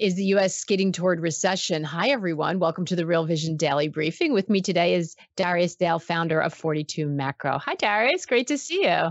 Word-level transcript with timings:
Is 0.00 0.14
the 0.14 0.24
U.S. 0.24 0.56
skidding 0.56 0.92
toward 0.92 1.20
recession? 1.20 1.84
Hi, 1.84 2.08
everyone. 2.08 2.58
Welcome 2.58 2.86
to 2.86 2.96
the 2.96 3.04
Real 3.04 3.26
Vision 3.26 3.58
Daily 3.58 3.88
Briefing. 3.88 4.32
With 4.32 4.48
me 4.48 4.62
today 4.62 4.94
is 4.94 5.14
Darius 5.36 5.74
Dale, 5.74 5.98
founder 5.98 6.40
of 6.40 6.54
42 6.54 7.06
Macro. 7.06 7.58
Hi, 7.58 7.74
Darius. 7.74 8.24
Great 8.24 8.46
to 8.46 8.56
see 8.56 8.84
you. 8.84 9.10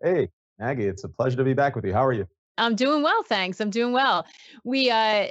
Hey, 0.00 0.28
Maggie. 0.60 0.86
It's 0.86 1.02
a 1.02 1.08
pleasure 1.08 1.38
to 1.38 1.42
be 1.42 1.54
back 1.54 1.74
with 1.74 1.84
you. 1.84 1.92
How 1.92 2.06
are 2.06 2.12
you? 2.12 2.28
I'm 2.56 2.76
doing 2.76 3.02
well, 3.02 3.24
thanks. 3.24 3.60
I'm 3.60 3.70
doing 3.70 3.92
well. 3.92 4.26
We 4.62 4.92
uh, 4.92 5.26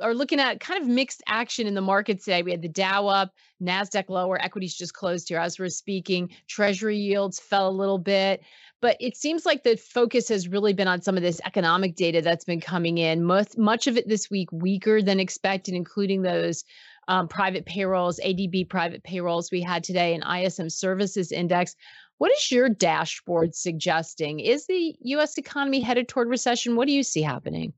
are 0.00 0.14
looking 0.14 0.40
at 0.40 0.60
kind 0.60 0.82
of 0.82 0.88
mixed 0.88 1.22
action 1.26 1.66
in 1.66 1.74
the 1.74 1.80
market 1.80 2.20
today. 2.20 2.42
We 2.42 2.50
had 2.50 2.62
the 2.62 2.68
Dow 2.68 3.06
up, 3.06 3.34
Nasdaq 3.62 4.08
lower, 4.08 4.40
equities 4.40 4.74
just 4.74 4.94
closed 4.94 5.28
here 5.28 5.38
as 5.38 5.58
we're 5.58 5.68
speaking. 5.68 6.30
Treasury 6.48 6.96
yields 6.96 7.38
fell 7.38 7.68
a 7.68 7.70
little 7.70 7.98
bit, 7.98 8.42
but 8.80 8.96
it 9.00 9.16
seems 9.16 9.44
like 9.44 9.62
the 9.62 9.76
focus 9.76 10.28
has 10.28 10.48
really 10.48 10.72
been 10.72 10.88
on 10.88 11.02
some 11.02 11.16
of 11.16 11.22
this 11.22 11.40
economic 11.44 11.96
data 11.96 12.22
that's 12.22 12.44
been 12.44 12.60
coming 12.60 12.98
in. 12.98 13.24
Most, 13.24 13.58
much 13.58 13.86
of 13.86 13.96
it 13.96 14.08
this 14.08 14.30
week 14.30 14.50
weaker 14.52 15.02
than 15.02 15.20
expected, 15.20 15.74
including 15.74 16.22
those 16.22 16.64
um, 17.08 17.28
private 17.28 17.66
payrolls, 17.66 18.20
ADP 18.24 18.68
private 18.68 19.02
payrolls 19.02 19.50
we 19.50 19.60
had 19.60 19.84
today, 19.84 20.14
and 20.14 20.24
ISM 20.24 20.70
services 20.70 21.32
index. 21.32 21.74
What 22.18 22.32
is 22.32 22.50
your 22.50 22.68
dashboard 22.68 23.54
suggesting? 23.54 24.40
Is 24.40 24.66
the 24.66 24.94
U.S. 25.00 25.38
economy 25.38 25.80
headed 25.80 26.08
toward 26.08 26.28
recession? 26.28 26.76
What 26.76 26.86
do 26.86 26.92
you 26.92 27.02
see 27.02 27.22
happening? 27.22 27.72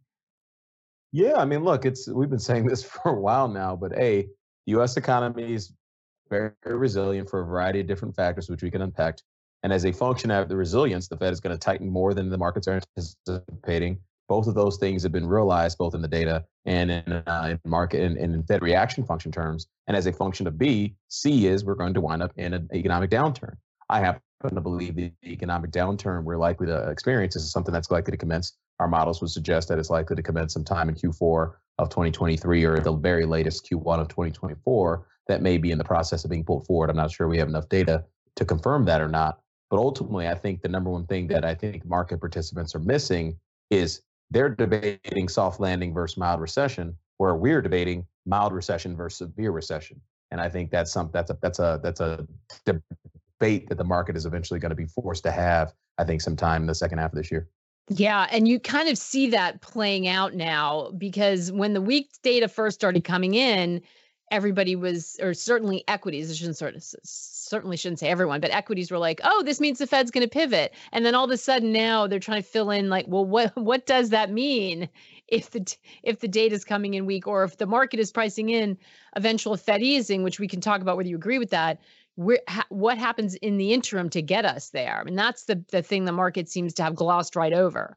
Yeah, 1.13 1.35
I 1.37 1.45
mean, 1.45 1.63
look, 1.63 1.85
it's 1.85 2.09
we've 2.09 2.31
been 2.31 2.39
saying 2.39 2.67
this 2.69 2.83
for 2.83 3.11
a 3.11 3.21
while 3.21 3.49
now, 3.49 3.77
but 3.77 3.93
a 3.93 4.29
the 4.67 4.73
U.S. 4.73 4.97
economy 4.97 5.55
is 5.55 5.73
very, 6.31 6.53
resilient 6.65 7.29
for 7.29 7.41
a 7.41 7.45
variety 7.45 7.81
of 7.81 7.87
different 7.87 8.15
factors, 8.17 8.49
which 8.49 8.63
we 8.63 8.71
can 8.71 8.83
unpack. 8.83 9.19
And 9.63 9.73
as 9.73 9.85
a 9.85 9.93
function 9.93 10.31
of 10.31 10.49
the 10.49 10.57
resilience, 10.57 11.09
the 11.09 11.17
Fed 11.17 11.33
is 11.33 11.41
going 11.41 11.55
to 11.55 11.59
tighten 11.59 11.89
more 11.89 12.15
than 12.15 12.31
the 12.31 12.39
markets 12.39 12.67
are 12.67 12.81
anticipating. 12.97 13.99
Both 14.29 14.47
of 14.47 14.55
those 14.55 14.79
things 14.79 15.03
have 15.03 15.13
been 15.13 15.27
realized 15.27 15.79
both 15.79 15.95
in 15.95 16.03
the 16.03 16.09
data 16.09 16.45
and 16.65 16.91
in, 16.91 17.13
uh, 17.13 17.49
in 17.65 17.71
market 17.71 18.03
and 18.03 18.17
in, 18.17 18.35
in 18.35 18.43
Fed 18.45 18.63
reaction 18.63 19.05
function 19.05 19.31
terms. 19.31 19.67
And 19.87 19.97
as 19.97 20.07
a 20.07 20.13
function 20.13 20.47
of 20.47 20.59
B, 20.59 20.95
C 21.09 21.47
is 21.47 21.65
we're 21.65 21.75
going 21.75 21.95
to 21.95 22.01
wind 22.01 22.23
up 22.23 22.33
in 22.37 22.55
an 22.55 22.69
economic 22.73 23.11
downturn. 23.11 23.57
I 23.89 24.01
happen 24.01 24.23
to 24.49 24.61
believe 24.61 24.97
the 24.97 25.13
economic 25.25 25.71
downturn 25.71 26.25
we're 26.25 26.39
likely 26.39 26.67
to 26.69 26.89
experience 26.89 27.37
is 27.37 27.51
something 27.53 27.73
that's 27.73 27.91
likely 27.91 28.13
to 28.13 28.17
commence 28.17 28.57
our 28.83 28.89
models 28.89 29.21
would 29.21 29.31
suggest 29.31 29.69
that 29.69 29.79
it's 29.79 29.91
likely 29.91 30.17
to 30.17 30.23
commence 30.23 30.53
sometime 30.53 30.89
in 30.89 30.97
Q4 30.97 31.53
of 31.79 31.89
2023 31.89 32.65
or 32.65 32.81
the 32.81 32.93
very 32.93 33.25
latest 33.25 33.71
Q1 33.71 34.01
of 34.01 34.09
2024. 34.09 35.07
That 35.29 35.41
may 35.41 35.57
be 35.57 35.71
in 35.71 35.79
the 35.79 35.85
process 35.85 36.25
of 36.25 36.31
being 36.31 36.45
pulled 36.45 36.67
forward. 36.67 36.91
I'm 36.91 36.97
not 36.97 37.13
sure 37.13 37.29
we 37.29 37.39
have 37.39 37.49
enough 37.49 37.69
data 37.69 38.05
to 38.35 38.45
confirm 38.45 38.85
that 38.87 39.01
or 39.01 39.09
not. 39.09 39.39
But 39.71 39.79
ultimately, 39.79 40.27
I 40.27 40.35
think 40.35 40.63
the 40.63 40.69
number 40.69 40.91
one 40.91 41.07
thing 41.07 41.29
that 41.29 41.45
I 41.45 41.55
think 41.55 41.85
market 41.85 42.19
participants 42.19 42.75
are 42.75 42.81
missing 42.81 43.39
is 43.71 44.03
they're 44.33 44.49
debating 44.49 45.29
soft 45.29 45.61
landing 45.61 45.95
versus 45.95 46.17
mild 46.17 46.41
recession, 46.41 46.97
where 47.19 47.37
we're 47.37 47.63
debating 47.63 48.05
mild 48.27 48.53
recession 48.53 48.97
versus 48.97 49.19
severe 49.19 49.53
recession. 49.53 50.01
And 50.33 50.41
I 50.41 50.49
think 50.49 50.73
that's 50.73 50.91
some 50.93 51.09
that's 51.13 51.31
a 51.31 51.39
that's 51.41 51.61
a 51.61 51.79
that's 51.85 52.01
a 52.01 52.27
debate 52.67 53.69
that 53.69 53.79
the 53.79 53.85
market 53.85 54.17
is 54.17 54.27
eventually 54.27 54.59
going 54.59 54.71
to 54.71 54.77
be 54.77 54.87
forced 54.87 55.23
to 55.23 55.31
have. 55.31 55.73
I 55.99 56.05
think 56.05 56.21
sometime 56.21 56.63
in 56.63 56.67
the 56.67 56.75
second 56.75 56.99
half 56.99 57.13
of 57.13 57.17
this 57.17 57.31
year. 57.31 57.49
Yeah, 57.89 58.27
and 58.31 58.47
you 58.47 58.61
kind 58.61 58.89
of 58.89 58.97
see 58.97 59.31
that 59.31 59.61
playing 59.61 60.07
out 60.09 60.35
now 60.35 60.91
because 60.97 61.51
when 61.51 61.73
the 61.75 61.81
weak 61.81 62.11
data 62.23 62.49
first 62.49 62.79
started 62.79 63.05
coming 63.05 63.35
in, 63.35 63.83
everybody 64.31 64.77
was, 64.77 65.19
or 65.21 65.35
certainly 65.35 65.85
equities, 65.89 66.31
I 66.31 66.35
shouldn't 66.35 66.57
sort 66.57 66.77
of 66.77 66.83
certainly 67.05 67.77
shouldn't 67.77 67.99
say 67.99 68.09
everyone, 68.09 68.41
but 68.41 68.51
equities 68.53 68.91
were 68.91 68.99
like, 68.99 69.21
oh, 69.25 69.43
this 69.43 69.61
means 69.61 69.79
the 69.79 69.87
Fed's 69.87 70.11
going 70.11 70.27
to 70.27 70.31
pivot, 70.31 70.73
and 70.93 71.05
then 71.05 71.15
all 71.15 71.25
of 71.25 71.31
a 71.31 71.37
sudden 71.37 71.73
now 71.73 72.07
they're 72.07 72.19
trying 72.19 72.43
to 72.43 72.49
fill 72.49 72.71
in 72.71 72.89
like, 72.89 73.07
well, 73.09 73.25
what 73.27 73.55
what 73.57 73.85
does 73.85 74.11
that 74.11 74.31
mean 74.31 74.89
if 75.29 75.51
the 75.51 75.77
if 76.03 76.21
the 76.21 76.29
data 76.29 76.55
is 76.55 76.65
coming 76.65 76.95
in 76.95 77.05
weak, 77.05 77.27
or 77.27 77.45
if 77.45 77.59
the 77.59 77.67
market 77.67 77.99
is 78.01 78.13
pricing 78.13 78.49
in 78.49 78.79
eventual 79.17 79.57
Fed 79.57 79.83
easing, 79.83 80.23
which 80.23 80.39
we 80.41 80.49
can 80.49 80.61
talk 80.61 80.81
about 80.81 80.97
whether 80.97 81.09
you 81.09 81.17
agree 81.17 81.39
with 81.39 81.51
that 81.51 81.81
ha, 82.49 82.65
what 82.69 82.99
happens 82.99 83.35
in 83.37 83.57
the 83.57 83.73
interim 83.73 84.11
to 84.11 84.23
get 84.23 84.45
us 84.45 84.71
there? 84.71 84.99
I 85.01 85.05
mean, 85.05 85.17
that's 85.17 85.45
the 85.45 85.65
the 85.71 85.83
thing 85.83 86.05
the 86.05 86.13
market 86.13 86.49
seems 86.49 86.75
to 86.75 86.83
have 86.83 86.95
glossed 86.95 87.37
right 87.37 87.53
over. 87.53 87.97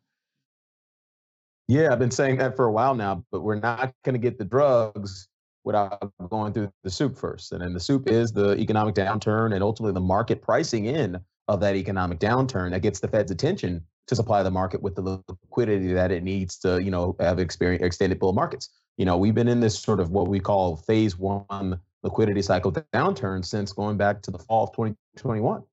Yeah, 1.67 1.91
I've 1.91 1.99
been 1.99 2.11
saying 2.11 2.37
that 2.37 2.55
for 2.55 2.65
a 2.65 2.71
while 2.71 2.93
now, 2.93 3.25
but 3.31 3.41
we're 3.41 3.59
not 3.59 3.93
going 4.03 4.13
to 4.13 4.19
get 4.19 4.37
the 4.37 4.45
drugs 4.45 5.27
without 5.63 6.11
going 6.29 6.53
through 6.53 6.71
the 6.83 6.91
soup 6.91 7.17
first. 7.17 7.51
And 7.51 7.61
then 7.61 7.73
the 7.73 7.79
soup 7.79 8.07
is 8.07 8.31
the 8.31 8.55
economic 8.57 8.93
downturn 8.93 9.53
and 9.53 9.63
ultimately 9.63 9.93
the 9.93 9.99
market 9.99 10.43
pricing 10.43 10.85
in 10.85 11.19
of 11.47 11.59
that 11.61 11.75
economic 11.75 12.19
downturn 12.19 12.71
that 12.71 12.81
gets 12.81 12.99
the 12.99 13.07
Fed's 13.07 13.31
attention 13.31 13.83
to 14.07 14.15
supply 14.15 14.43
the 14.43 14.51
market 14.51 14.83
with 14.83 14.95
the 14.95 15.01
liquidity 15.01 15.91
that 15.93 16.11
it 16.11 16.23
needs 16.23 16.57
to, 16.59 16.81
you 16.81 16.91
know, 16.91 17.15
have 17.19 17.39
experience 17.39 17.83
extended 17.83 18.19
bull 18.19 18.33
markets. 18.33 18.69
You 18.97 19.05
know, 19.05 19.17
we've 19.17 19.33
been 19.33 19.47
in 19.47 19.59
this 19.59 19.77
sort 19.77 19.99
of 19.99 20.11
what 20.11 20.27
we 20.27 20.39
call 20.39 20.77
phase 20.77 21.17
one 21.17 21.79
liquidity 22.05 22.41
cycle 22.41 22.71
downturn 22.71 23.43
since 23.43 23.73
going 23.73 23.97
back 23.97 24.21
to 24.21 24.31
the 24.31 24.37
fall 24.37 24.65
of 24.65 24.71
2021. 24.73 25.63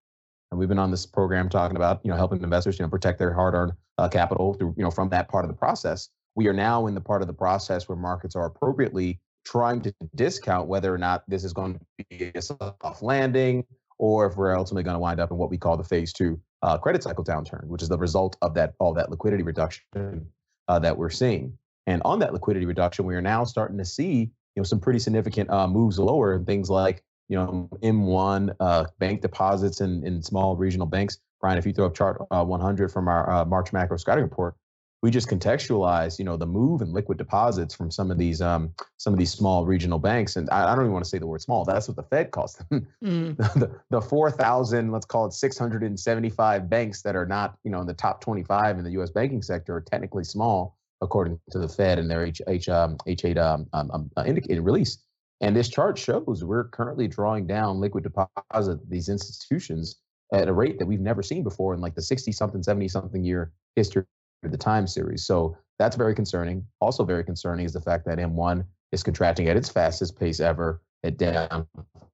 And 0.51 0.59
we've 0.59 0.69
been 0.69 0.79
on 0.79 0.91
this 0.91 1.07
program 1.07 1.49
talking 1.49 1.77
about, 1.77 2.01
you 2.03 2.11
know, 2.11 2.17
helping 2.17 2.43
investors, 2.43 2.79
you 2.79 2.85
know, 2.85 2.89
protect 2.89 3.19
their 3.19 3.33
hard-earned 3.33 3.73
uh, 3.99 4.09
capital 4.09 4.55
through, 4.55 4.75
you 4.77 4.83
know, 4.83 4.91
from 4.91 5.11
that 5.11 5.29
part 5.29 5.45
of 5.45 5.51
the 5.51 5.57
process. 5.57 6.09
We 6.35 6.49
are 6.49 6.55
now 6.55 6.87
in 6.87 6.95
the 6.95 7.01
part 7.01 7.21
of 7.21 7.29
the 7.29 7.35
process 7.35 7.87
where 7.87 7.97
markets 7.97 8.35
are 8.35 8.47
appropriately 8.47 9.21
trying 9.45 9.83
to 9.83 9.95
discount 10.15 10.69
whether 10.69 10.93
or 10.93 10.99
not 10.99 11.23
this 11.29 11.45
is 11.45 11.53
going 11.53 11.75
to 11.75 12.07
be 12.09 12.33
a 12.35 12.41
soft 12.41 13.03
landing 13.03 13.65
or 13.99 14.27
if 14.27 14.37
we're 14.37 14.57
ultimately 14.57 14.83
going 14.83 14.95
to 14.95 15.01
wind 15.01 15.21
up 15.21 15.31
in 15.31 15.37
what 15.37 15.51
we 15.51 15.59
call 15.59 15.77
the 15.77 15.85
phase 15.85 16.13
two 16.13 16.41
uh, 16.63 16.79
credit 16.79 17.03
cycle 17.03 17.25
downturn, 17.25 17.65
which 17.67 17.83
is 17.83 17.89
the 17.89 17.99
result 17.99 18.37
of 18.41 18.55
that 18.55 18.73
all 18.79 18.95
that 18.95 19.11
liquidity 19.11 19.43
reduction 19.43 20.27
uh, 20.69 20.79
that 20.79 20.97
we're 20.97 21.11
seeing. 21.11 21.59
And 21.87 22.01
on 22.05 22.21
that 22.21 22.33
liquidity 22.33 22.65
reduction, 22.65 23.05
we 23.05 23.15
are 23.15 23.23
now 23.23 23.45
starting 23.45 23.77
to 23.79 23.85
see 23.85 24.31
you 24.55 24.61
know 24.61 24.65
some 24.65 24.81
pretty 24.81 24.99
significant 24.99 25.51
uh, 25.51 25.67
moves 25.67 25.99
lower 25.99 26.35
and 26.35 26.47
things 26.47 26.69
like 26.71 27.03
you 27.29 27.37
know 27.37 27.69
M1 27.83 28.55
uh, 28.61 28.87
bank 28.99 29.23
deposits 29.23 29.81
in, 29.81 30.07
in 30.07 30.23
small 30.23 30.57
regional 30.57 30.87
banks. 30.87 31.19
Brian, 31.41 31.59
if 31.59 31.67
you 31.67 31.73
throw 31.73 31.87
up 31.87 31.95
chart 31.95 32.25
uh, 32.31 32.45
100 32.45 32.93
from 32.93 33.09
our 33.09 33.29
uh, 33.31 33.45
March 33.45 33.73
macro 33.73 33.97
scouting 33.97 34.23
report, 34.23 34.55
we 35.03 35.11
just 35.11 35.29
contextualize 35.29 36.19
you 36.19 36.25
know 36.25 36.37
the 36.37 36.47
move 36.47 36.83
in 36.83 36.93
liquid 36.93 37.19
deposits 37.19 37.75
from 37.75 37.91
some 37.91 38.11
of 38.11 38.19
these 38.19 38.41
um, 38.41 38.73
some 38.99 39.13
of 39.13 39.19
these 39.19 39.33
small 39.33 39.67
regional 39.67 39.99
banks, 39.99 40.37
and 40.37 40.49
I, 40.51 40.73
I, 40.73 40.75
don't 40.75 40.85
even 40.85 40.93
want 40.93 41.05
to 41.05 41.09
say 41.09 41.19
the 41.19 41.27
word 41.27 41.41
small. 41.41 41.65
That's 41.65 41.89
what 41.89 41.97
the 41.97 42.05
Fed 42.05 42.31
calls 42.31 42.55
them. 42.55 42.87
Mm. 43.03 43.37
the, 43.37 43.81
the 43.91 44.01
4,000, 44.01 44.93
let's 44.93 45.07
call 45.07 45.27
it 45.27 45.33
675 45.33 46.71
banks 46.71 47.03
that 47.03 47.17
are 47.17 47.27
not 47.27 47.59
you 47.65 47.71
know 47.71 47.81
in 47.81 47.87
the 47.87 47.95
top 47.95 48.21
25 48.21 48.79
in 48.79 48.85
the 48.85 48.93
U.S. 48.93 49.11
banking 49.11 49.43
sector 49.43 49.75
are 49.75 49.81
technically 49.81 50.23
small 50.23 50.77
according 51.03 51.39
to 51.51 51.59
the 51.59 51.69
Fed 51.69 51.99
and 51.99 52.11
their 52.11 52.25
H, 52.25 52.41
H, 52.49 52.69
um, 52.69 52.97
H8 53.07 53.37
um, 53.37 53.67
um, 53.73 53.91
um, 53.91 54.11
uh, 54.17 54.25
indicated 54.27 54.63
release. 54.63 54.99
And 55.41 55.55
this 55.55 55.69
chart 55.69 55.99
shows 55.99 56.45
we're 56.45 56.69
currently 56.69 57.09
drawing 57.09 57.47
down 57.47 57.81
liquid 57.81 58.05
deposit 58.05 58.89
these 58.89 59.09
institutions 59.09 59.97
at 60.33 60.49
a 60.49 60.53
rate 60.53 60.79
that 60.79 60.87
we've 60.87 61.01
never 61.01 61.23
seen 61.23 61.43
before 61.43 61.75
in 61.75 61.81
like 61.81 61.97
the 61.97 62.03
60 62.03 62.31
something, 62.33 62.63
70 62.63 62.89
something 62.89 63.25
year 63.25 63.53
history 63.75 64.05
of 64.45 64.53
the 64.53 64.57
time 64.57 64.87
series. 64.87 65.27
So 65.27 65.57
that's 65.79 65.97
very 65.97 66.15
concerning. 66.15 66.65
Also, 66.81 67.05
very 67.05 67.25
concerning 67.25 67.67
is 67.67 67.73
the 67.73 67.81
fact 67.81 68.07
that 68.07 68.19
M1 68.19 68.65
is 68.93 69.03
contracting 69.03 69.49
at 69.49 69.57
its 69.57 69.69
fastest 69.69 70.19
pace 70.19 70.39
ever 70.39 70.81
at 71.03 71.19
down 71.19 71.67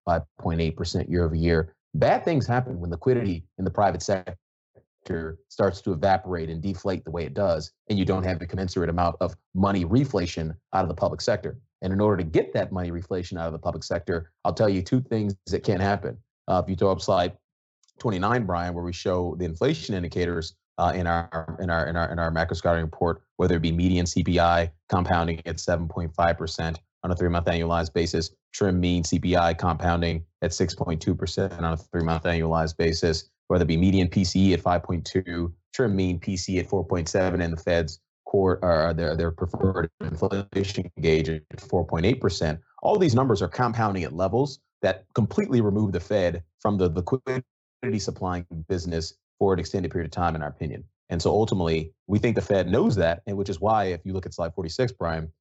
5.8% 0.08 1.10
year 1.10 1.24
over 1.24 1.34
year. 1.34 1.74
Bad 1.94 2.24
things 2.24 2.46
happen 2.46 2.80
when 2.80 2.90
liquidity 2.90 3.44
in 3.58 3.64
the 3.64 3.70
private 3.70 4.02
sector 4.02 4.36
sector 5.08 5.38
starts 5.48 5.80
to 5.80 5.92
evaporate 5.92 6.50
and 6.50 6.62
deflate 6.62 7.04
the 7.04 7.10
way 7.10 7.24
it 7.24 7.34
does, 7.34 7.72
and 7.88 7.98
you 7.98 8.04
don't 8.04 8.24
have 8.24 8.38
the 8.38 8.46
commensurate 8.46 8.90
amount 8.90 9.16
of 9.20 9.34
money 9.54 9.84
reflation 9.84 10.54
out 10.74 10.82
of 10.82 10.88
the 10.88 10.94
public 10.94 11.20
sector. 11.20 11.58
And 11.80 11.92
in 11.92 12.00
order 12.00 12.18
to 12.18 12.24
get 12.24 12.52
that 12.54 12.72
money 12.72 12.90
reflation 12.90 13.38
out 13.38 13.46
of 13.46 13.52
the 13.52 13.58
public 13.58 13.84
sector, 13.84 14.30
I'll 14.44 14.52
tell 14.52 14.68
you 14.68 14.82
two 14.82 15.00
things 15.00 15.34
that 15.46 15.62
can't 15.62 15.80
happen. 15.80 16.18
Uh, 16.46 16.60
if 16.62 16.68
you 16.68 16.76
throw 16.76 16.92
up 16.92 17.00
slide 17.00 17.32
29, 18.00 18.44
Brian, 18.44 18.74
where 18.74 18.84
we 18.84 18.92
show 18.92 19.34
the 19.38 19.44
inflation 19.44 19.94
indicators 19.94 20.54
uh, 20.76 20.92
in 20.94 21.06
our 21.06 21.56
in 21.60 21.70
our 21.70 21.86
in 21.88 21.96
our 21.96 22.12
in 22.12 22.18
our 22.18 22.30
macro 22.30 22.54
scouting 22.54 22.84
report, 22.84 23.22
whether 23.36 23.56
it 23.56 23.62
be 23.62 23.72
median 23.72 24.06
CPI 24.06 24.70
compounding 24.88 25.40
at 25.46 25.56
7.5% 25.56 26.76
on 27.04 27.10
a 27.10 27.16
three-month 27.16 27.46
annualized 27.46 27.92
basis, 27.92 28.30
trim 28.52 28.78
mean 28.80 29.02
CPI 29.02 29.56
compounding 29.58 30.24
at 30.42 30.50
6.2% 30.50 31.58
on 31.58 31.64
a 31.64 31.76
three-month 31.76 32.24
annualized 32.24 32.76
basis, 32.76 33.30
whether 33.48 33.64
it 33.64 33.68
be 33.68 33.76
median 33.76 34.08
PCE 34.08 34.52
at 34.52 34.62
5.2, 34.62 35.52
trim 35.74 35.96
mean 35.96 36.20
PCE 36.20 36.60
at 36.60 36.68
4.7, 36.68 37.42
and 37.42 37.52
the 37.52 37.60
Fed's 37.60 38.00
core 38.26 38.58
or 38.62 38.92
their 38.94 39.16
their 39.16 39.30
preferred 39.30 39.90
inflation 40.00 40.90
gauge 41.00 41.28
at 41.28 41.42
4.8%. 41.56 42.58
All 42.82 42.98
these 42.98 43.14
numbers 43.14 43.42
are 43.42 43.48
compounding 43.48 44.04
at 44.04 44.12
levels 44.12 44.60
that 44.82 45.06
completely 45.14 45.60
remove 45.60 45.92
the 45.92 46.00
Fed 46.00 46.42
from 46.60 46.76
the 46.76 46.88
liquidity 46.90 47.98
supplying 47.98 48.46
business 48.68 49.14
for 49.38 49.52
an 49.52 49.58
extended 49.58 49.90
period 49.90 50.06
of 50.06 50.12
time, 50.12 50.36
in 50.36 50.42
our 50.42 50.48
opinion. 50.48 50.84
And 51.08 51.22
so 51.22 51.30
ultimately, 51.30 51.92
we 52.06 52.18
think 52.18 52.36
the 52.36 52.42
Fed 52.42 52.70
knows 52.70 52.96
that, 52.96 53.22
and 53.26 53.36
which 53.36 53.48
is 53.48 53.60
why, 53.60 53.84
if 53.86 54.04
you 54.04 54.12
look 54.12 54.26
at 54.26 54.34
slide 54.34 54.54
46, 54.54 54.92
Brian, 54.92 55.32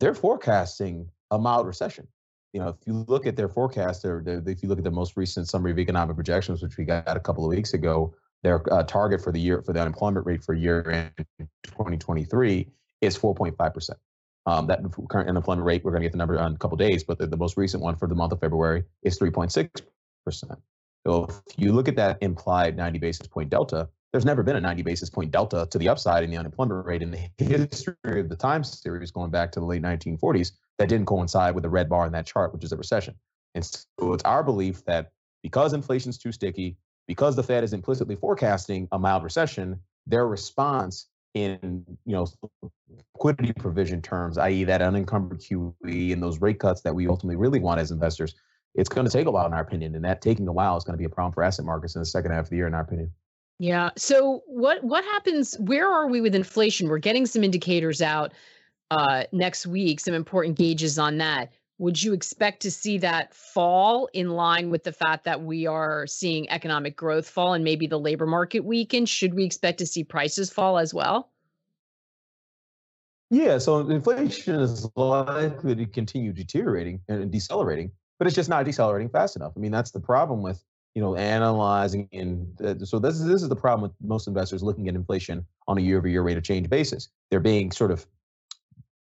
they're 0.00 0.14
forecasting 0.14 1.10
a 1.30 1.38
mild 1.38 1.66
recession. 1.66 2.08
You 2.56 2.62
know, 2.62 2.68
if 2.68 2.76
you 2.86 3.04
look 3.06 3.26
at 3.26 3.36
their 3.36 3.50
forecast, 3.50 4.02
they're, 4.02 4.22
if 4.26 4.62
you 4.62 4.70
look 4.70 4.78
at 4.78 4.84
the 4.84 4.90
most 4.90 5.14
recent 5.14 5.46
summary 5.46 5.72
of 5.72 5.78
economic 5.78 6.16
projections, 6.16 6.62
which 6.62 6.78
we 6.78 6.86
got 6.86 7.14
a 7.14 7.20
couple 7.20 7.44
of 7.44 7.50
weeks 7.50 7.74
ago, 7.74 8.14
their 8.42 8.62
uh, 8.72 8.82
target 8.82 9.20
for 9.20 9.30
the 9.30 9.38
year 9.38 9.60
for 9.60 9.74
the 9.74 9.80
unemployment 9.80 10.24
rate 10.24 10.42
for 10.42 10.54
year 10.54 10.90
end 10.90 11.26
2023 11.64 12.66
is 13.02 13.18
4.5 13.18 13.74
percent. 13.74 13.98
Um, 14.46 14.66
that 14.68 14.80
current 15.10 15.28
unemployment 15.28 15.66
rate, 15.66 15.84
we're 15.84 15.90
going 15.90 16.00
to 16.00 16.06
get 16.06 16.12
the 16.12 16.16
number 16.18 16.40
on 16.40 16.54
a 16.54 16.56
couple 16.56 16.78
days, 16.78 17.04
but 17.04 17.18
the, 17.18 17.26
the 17.26 17.36
most 17.36 17.58
recent 17.58 17.82
one 17.82 17.94
for 17.94 18.08
the 18.08 18.14
month 18.14 18.32
of 18.32 18.40
February 18.40 18.84
is 19.02 19.18
3.6 19.18 19.82
percent. 20.24 20.58
So 21.06 21.24
if 21.24 21.58
you 21.58 21.72
look 21.72 21.88
at 21.88 21.96
that 21.96 22.16
implied 22.22 22.74
90 22.74 22.98
basis 23.00 23.26
point 23.26 23.50
delta, 23.50 23.90
there's 24.12 24.24
never 24.24 24.42
been 24.42 24.56
a 24.56 24.60
90 24.60 24.82
basis 24.82 25.10
point 25.10 25.30
delta 25.30 25.66
to 25.70 25.78
the 25.78 25.88
upside 25.88 26.24
in 26.24 26.30
the 26.30 26.36
unemployment 26.36 26.86
rate 26.86 27.02
in 27.02 27.10
the 27.10 27.28
history 27.38 28.20
of 28.20 28.28
the 28.28 28.36
time 28.36 28.64
series 28.64 29.10
going 29.10 29.30
back 29.30 29.52
to 29.52 29.60
the 29.60 29.66
late 29.66 29.82
1940s 29.82 30.52
that 30.78 30.88
didn't 30.88 31.06
coincide 31.06 31.54
with 31.54 31.62
the 31.62 31.68
red 31.68 31.88
bar 31.88 32.06
in 32.06 32.12
that 32.12 32.26
chart, 32.26 32.52
which 32.52 32.64
is 32.64 32.72
a 32.72 32.76
recession. 32.76 33.14
And 33.54 33.64
so 33.64 34.12
it's 34.12 34.24
our 34.24 34.42
belief 34.42 34.84
that 34.84 35.12
because 35.42 35.72
inflation's 35.72 36.18
too 36.18 36.32
sticky, 36.32 36.76
because 37.06 37.36
the 37.36 37.42
Fed 37.42 37.64
is 37.64 37.72
implicitly 37.72 38.16
forecasting 38.16 38.88
a 38.92 38.98
mild 38.98 39.22
recession, 39.22 39.80
their 40.06 40.26
response 40.26 41.06
in 41.34 41.84
you 42.06 42.12
know 42.12 42.26
liquidity 43.14 43.52
provision 43.52 44.00
terms, 44.00 44.38
i.e., 44.38 44.64
that 44.64 44.80
unencumbered 44.80 45.40
QE 45.40 46.12
and 46.12 46.22
those 46.22 46.40
rate 46.40 46.58
cuts 46.58 46.80
that 46.82 46.94
we 46.94 47.06
ultimately 47.06 47.36
really 47.36 47.60
want 47.60 47.80
as 47.80 47.90
investors, 47.90 48.34
it's 48.74 48.88
going 48.88 49.06
to 49.06 49.12
take 49.12 49.26
a 49.26 49.30
while, 49.30 49.46
in 49.46 49.52
our 49.52 49.60
opinion, 49.60 49.94
and 49.94 50.04
that 50.04 50.22
taking 50.22 50.48
a 50.48 50.52
while 50.52 50.76
is 50.76 50.84
going 50.84 50.94
to 50.94 50.98
be 50.98 51.04
a 51.04 51.10
problem 51.10 51.32
for 51.32 51.42
asset 51.42 51.64
markets 51.64 51.94
in 51.94 52.00
the 52.00 52.06
second 52.06 52.32
half 52.32 52.44
of 52.44 52.50
the 52.50 52.56
year, 52.56 52.66
in 52.66 52.74
our 52.74 52.82
opinion. 52.82 53.12
Yeah. 53.58 53.90
So 53.96 54.42
what 54.46 54.84
what 54.84 55.04
happens? 55.04 55.54
Where 55.58 55.90
are 55.90 56.06
we 56.08 56.20
with 56.20 56.34
inflation? 56.34 56.88
We're 56.88 56.98
getting 56.98 57.26
some 57.26 57.42
indicators 57.42 58.02
out 58.02 58.32
uh, 58.90 59.24
next 59.32 59.66
week, 59.66 60.00
some 60.00 60.14
important 60.14 60.58
gauges 60.58 60.98
on 60.98 61.18
that. 61.18 61.52
Would 61.78 62.02
you 62.02 62.14
expect 62.14 62.62
to 62.62 62.70
see 62.70 62.98
that 62.98 63.34
fall 63.34 64.08
in 64.12 64.30
line 64.30 64.70
with 64.70 64.84
the 64.84 64.92
fact 64.92 65.24
that 65.24 65.42
we 65.42 65.66
are 65.66 66.06
seeing 66.06 66.48
economic 66.48 66.96
growth 66.96 67.28
fall 67.28 67.52
and 67.52 67.64
maybe 67.64 67.86
the 67.86 67.98
labor 67.98 68.26
market 68.26 68.60
weaken? 68.60 69.04
Should 69.04 69.34
we 69.34 69.44
expect 69.44 69.78
to 69.78 69.86
see 69.86 70.04
prices 70.04 70.50
fall 70.50 70.78
as 70.78 70.94
well? 70.94 71.30
Yeah, 73.30 73.58
so 73.58 73.80
inflation 73.80 74.60
is 74.60 74.88
likely 74.96 75.74
to 75.74 75.86
continue 75.86 76.32
deteriorating 76.32 77.00
and 77.08 77.30
decelerating 77.30 77.90
but 78.18 78.26
it's 78.26 78.36
just 78.36 78.48
not 78.48 78.64
decelerating 78.64 79.08
fast 79.08 79.36
enough. 79.36 79.52
I 79.56 79.60
mean, 79.60 79.72
that's 79.72 79.90
the 79.90 80.00
problem 80.00 80.42
with 80.42 80.62
you 80.96 81.02
know 81.02 81.14
analyzing 81.14 82.08
and 82.14 82.60
uh, 82.62 82.74
so 82.82 82.98
this 82.98 83.20
is 83.20 83.26
this 83.26 83.42
is 83.42 83.50
the 83.50 83.54
problem 83.54 83.82
with 83.82 83.92
most 84.00 84.26
investors 84.26 84.62
looking 84.62 84.88
at 84.88 84.94
inflation 84.94 85.44
on 85.68 85.76
a 85.76 85.80
year-over-year 85.80 86.22
rate 86.22 86.38
of 86.38 86.42
change 86.42 86.70
basis. 86.70 87.10
They're 87.30 87.38
being 87.38 87.70
sort 87.70 87.90
of 87.90 88.06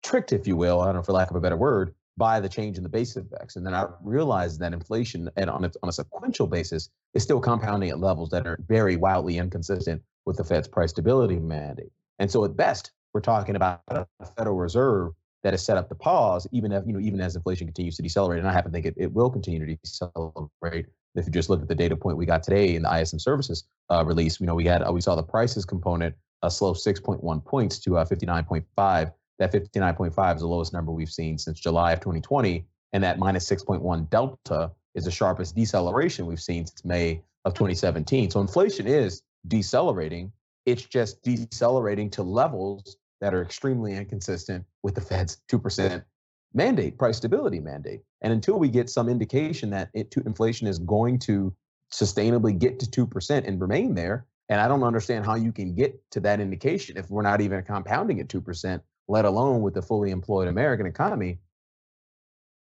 tricked, 0.01 0.33
if 0.33 0.47
you 0.47 0.57
will, 0.57 0.81
I 0.81 0.87
don't 0.87 0.95
know 0.95 1.03
for 1.03 1.13
lack 1.13 1.29
of 1.29 1.35
a 1.35 1.39
better 1.39 1.55
word, 1.55 1.93
by 2.17 2.39
the 2.39 2.49
change 2.49 2.77
in 2.77 2.83
the 2.83 2.89
base 2.89 3.15
effects, 3.15 3.57
and 3.57 3.65
then 3.65 3.75
I 3.75 3.85
realize 4.01 4.57
that 4.57 4.73
inflation 4.73 5.29
and 5.37 5.51
on 5.51 5.65
a, 5.65 5.71
on 5.83 5.89
a 5.89 5.91
sequential 5.91 6.47
basis 6.47 6.89
is 7.13 7.21
still 7.21 7.39
compounding 7.39 7.91
at 7.91 7.99
levels 7.99 8.31
that 8.31 8.47
are 8.47 8.57
very 8.67 8.95
wildly 8.95 9.37
inconsistent 9.37 10.01
with 10.25 10.37
the 10.37 10.43
Fed's 10.43 10.67
price 10.67 10.89
stability 10.89 11.39
mandate. 11.39 11.91
And 12.17 12.31
so 12.31 12.43
at 12.43 12.57
best, 12.57 12.91
we're 13.13 13.21
talking 13.21 13.55
about 13.55 13.81
a 13.87 14.07
Federal 14.35 14.57
Reserve 14.57 15.11
that 15.43 15.53
is 15.53 15.63
set 15.63 15.77
up 15.77 15.89
to 15.89 15.95
pause, 15.95 16.47
even 16.51 16.71
if 16.71 16.87
you 16.87 16.93
know, 16.93 16.99
even 16.99 17.21
as 17.21 17.35
inflation 17.35 17.67
continues 17.67 17.97
to 17.97 18.01
decelerate. 18.01 18.39
And 18.39 18.47
I 18.47 18.53
happen 18.53 18.71
to 18.71 18.75
think 18.75 18.87
it, 18.87 18.95
it 18.97 19.13
will 19.13 19.29
continue 19.29 19.63
to 19.63 19.75
decelerate. 19.75 20.87
If 21.15 21.25
you 21.25 21.31
just 21.31 21.49
look 21.49 21.61
at 21.61 21.67
the 21.67 21.75
data 21.75 21.95
point 21.95 22.17
we 22.17 22.25
got 22.25 22.43
today 22.43 22.75
in 22.75 22.83
the 22.83 22.99
ISM 22.99 23.19
services 23.19 23.65
uh, 23.89 24.03
release, 24.05 24.39
you 24.39 24.45
know, 24.45 24.55
we 24.55 24.65
had 24.65 24.87
uh, 24.87 24.91
we 24.91 25.01
saw 25.01 25.15
the 25.15 25.23
prices 25.23 25.65
component 25.65 26.15
uh, 26.41 26.49
slow 26.49 26.73
6.1 26.73 27.45
points 27.45 27.79
to 27.79 27.97
uh, 27.97 28.05
59.5. 28.05 29.13
That 29.39 29.51
59.5 29.51 30.35
is 30.35 30.41
the 30.41 30.47
lowest 30.47 30.73
number 30.73 30.91
we've 30.91 31.09
seen 31.09 31.37
since 31.37 31.59
July 31.59 31.93
of 31.93 31.99
2020, 31.99 32.65
and 32.93 33.03
that 33.03 33.19
minus 33.19 33.49
6.1 33.49 34.09
delta 34.09 34.71
is 34.95 35.05
the 35.05 35.11
sharpest 35.11 35.55
deceleration 35.55 36.25
we've 36.25 36.41
seen 36.41 36.65
since 36.65 36.85
May 36.85 37.21
of 37.45 37.53
2017. 37.53 38.29
So 38.31 38.41
inflation 38.41 38.87
is 38.87 39.21
decelerating. 39.47 40.31
It's 40.65 40.83
just 40.83 41.21
decelerating 41.23 42.09
to 42.11 42.23
levels 42.23 42.97
that 43.21 43.33
are 43.33 43.41
extremely 43.41 43.95
inconsistent 43.95 44.65
with 44.83 44.95
the 44.95 45.01
Fed's 45.01 45.41
2% 45.49 46.03
mandate, 46.53 46.97
price 46.97 47.17
stability 47.17 47.59
mandate. 47.59 48.01
And 48.21 48.31
until 48.31 48.59
we 48.59 48.69
get 48.69 48.89
some 48.89 49.09
indication 49.09 49.69
that 49.71 49.89
it, 49.93 50.13
inflation 50.25 50.67
is 50.67 50.79
going 50.79 51.19
to 51.19 51.53
sustainably 51.91 52.57
get 52.57 52.79
to 52.79 53.05
2% 53.05 53.47
and 53.47 53.61
remain 53.61 53.95
there, 53.95 54.25
and 54.49 54.59
I 54.59 54.67
don't 54.67 54.83
understand 54.83 55.25
how 55.25 55.35
you 55.35 55.51
can 55.51 55.73
get 55.73 55.99
to 56.11 56.19
that 56.21 56.39
indication 56.39 56.97
if 56.97 57.09
we're 57.09 57.21
not 57.21 57.41
even 57.41 57.63
compounding 57.63 58.19
at 58.19 58.27
2%, 58.27 58.81
let 59.07 59.25
alone 59.25 59.61
with 59.61 59.73
the 59.73 59.81
fully 59.81 60.11
employed 60.11 60.47
American 60.47 60.85
economy. 60.85 61.39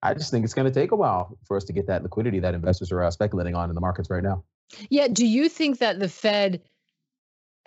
I 0.02 0.14
just 0.14 0.32
think 0.32 0.46
it's 0.46 0.54
going 0.54 0.72
to 0.72 0.80
take 0.80 0.92
a 0.92 0.96
while 0.96 1.38
for 1.46 1.58
us 1.58 1.64
to 1.66 1.74
get 1.74 1.88
that 1.88 2.04
liquidity 2.04 2.40
that 2.40 2.54
investors 2.54 2.92
are 2.92 3.04
uh, 3.04 3.12
speculating 3.12 3.56
on 3.56 3.70
in 3.70 3.76
the 3.76 3.82
markets 3.82 4.10
right 4.10 4.24
now. 4.24 4.44
Yeah. 4.90 5.08
Do 5.08 5.26
you 5.26 5.50
think 5.50 5.80
that 5.80 6.00
the 6.00 6.10
Fed 6.10 6.62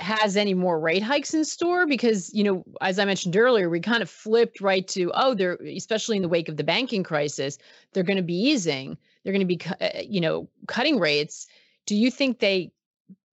has 0.01 0.37
any 0.37 0.55
more 0.55 0.79
rate 0.79 1.03
hikes 1.03 1.35
in 1.35 1.45
store 1.45 1.87
because 1.87 2.33
you 2.33 2.45
know 2.45 2.65
as 2.81 3.01
i 3.01 3.05
mentioned 3.05 3.37
earlier 3.37 3.69
we 3.69 3.81
kind 3.81 4.01
of 4.03 4.09
flipped 4.09 4.61
right 4.61 4.87
to 4.87 5.11
oh 5.15 5.35
they're 5.35 5.57
especially 5.77 6.15
in 6.15 6.23
the 6.23 6.29
wake 6.29 6.49
of 6.49 6.57
the 6.57 6.63
banking 6.63 7.03
crisis 7.03 7.59
they're 7.93 8.05
going 8.05 8.17
to 8.17 8.23
be 8.23 8.39
easing 8.39 8.97
they're 9.29 9.33
going 9.33 9.47
to 9.47 9.57
be 9.57 9.61
uh, 9.81 10.01
you 10.03 10.23
know 10.23 10.49
cutting 10.69 10.99
rates. 10.99 11.47
Do 11.85 11.95
you 11.95 12.11
think 12.11 12.39
they 12.39 12.73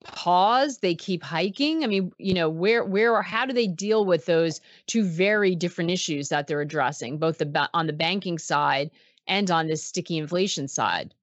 pause 0.04 0.80
they 0.80 0.94
keep 0.94 1.24
hiking? 1.24 1.86
I 1.86 1.88
mean 1.88 2.12
you 2.18 2.34
know 2.34 2.50
where 2.50 2.84
where 2.84 3.14
or 3.14 3.22
how 3.22 3.46
do 3.46 3.54
they 3.54 3.68
deal 3.68 4.04
with 4.04 4.26
those 4.26 4.60
two 4.88 5.06
very 5.06 5.56
different 5.56 5.92
issues 5.92 6.28
that 6.28 6.48
they're 6.48 6.60
addressing 6.60 7.18
both 7.18 7.38
the 7.38 7.70
on 7.74 7.88
the 7.88 7.94
banking 7.94 8.38
side 8.38 8.92
and 9.26 9.50
on 9.50 9.68
this 9.68 9.86
sticky 9.86 10.18
inflation 10.18 10.68
side 10.68 11.14